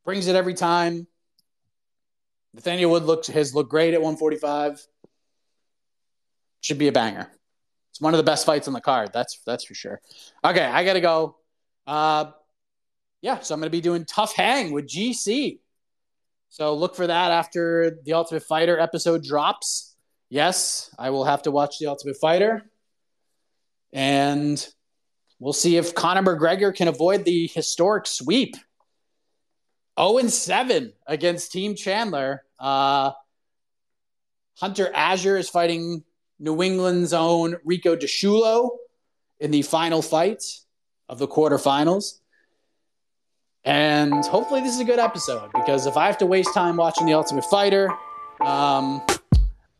[0.09, 1.05] brings it every time.
[2.55, 4.83] Nathaniel Wood looks has looked great at 145.
[6.61, 7.29] Should be a banger.
[7.91, 9.11] It's one of the best fights on the card.
[9.13, 10.01] That's that's for sure.
[10.43, 11.37] Okay, I gotta go.
[11.85, 12.31] Uh,
[13.21, 15.59] yeah, so I'm to be doing Tough Hang with GC.
[16.49, 19.95] So look for that after the Ultimate Fighter episode drops.
[20.27, 22.63] Yes, I will have to watch the Ultimate Fighter.
[23.93, 24.67] And
[25.37, 28.55] we'll see if Conor McGregor can avoid the historic sweep.
[29.99, 32.43] 0 7 against Team Chandler.
[32.59, 33.11] Uh,
[34.57, 36.03] Hunter Azure is fighting
[36.39, 38.69] New England's own Rico DiSciullo
[39.39, 40.43] in the final fight
[41.07, 42.19] of the quarterfinals.
[43.65, 47.05] And hopefully, this is a good episode because if I have to waste time watching
[47.05, 47.89] The Ultimate Fighter,
[48.41, 49.01] um,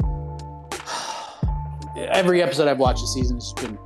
[1.98, 3.78] every episode I've watched this season has been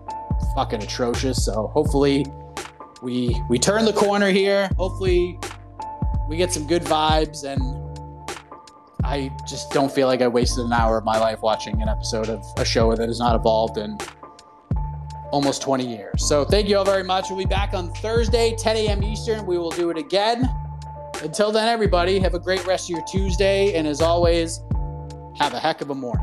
[0.56, 1.46] fucking atrocious.
[1.46, 2.26] So hopefully,
[3.04, 4.70] we we turn the corner here.
[4.78, 5.40] Hopefully,
[6.28, 7.62] we get some good vibes, and
[9.04, 12.30] I just don't feel like I wasted an hour of my life watching an episode
[12.30, 13.98] of a show that has not evolved in
[15.32, 16.26] almost 20 years.
[16.26, 17.30] So thank you all very much.
[17.30, 19.04] We'll be back on Thursday, 10 a.m.
[19.04, 19.46] Eastern.
[19.46, 20.48] We will do it again.
[21.22, 23.74] Until then, everybody, have a great rest of your Tuesday.
[23.74, 24.62] And as always,
[25.40, 26.23] have a heck of a morning.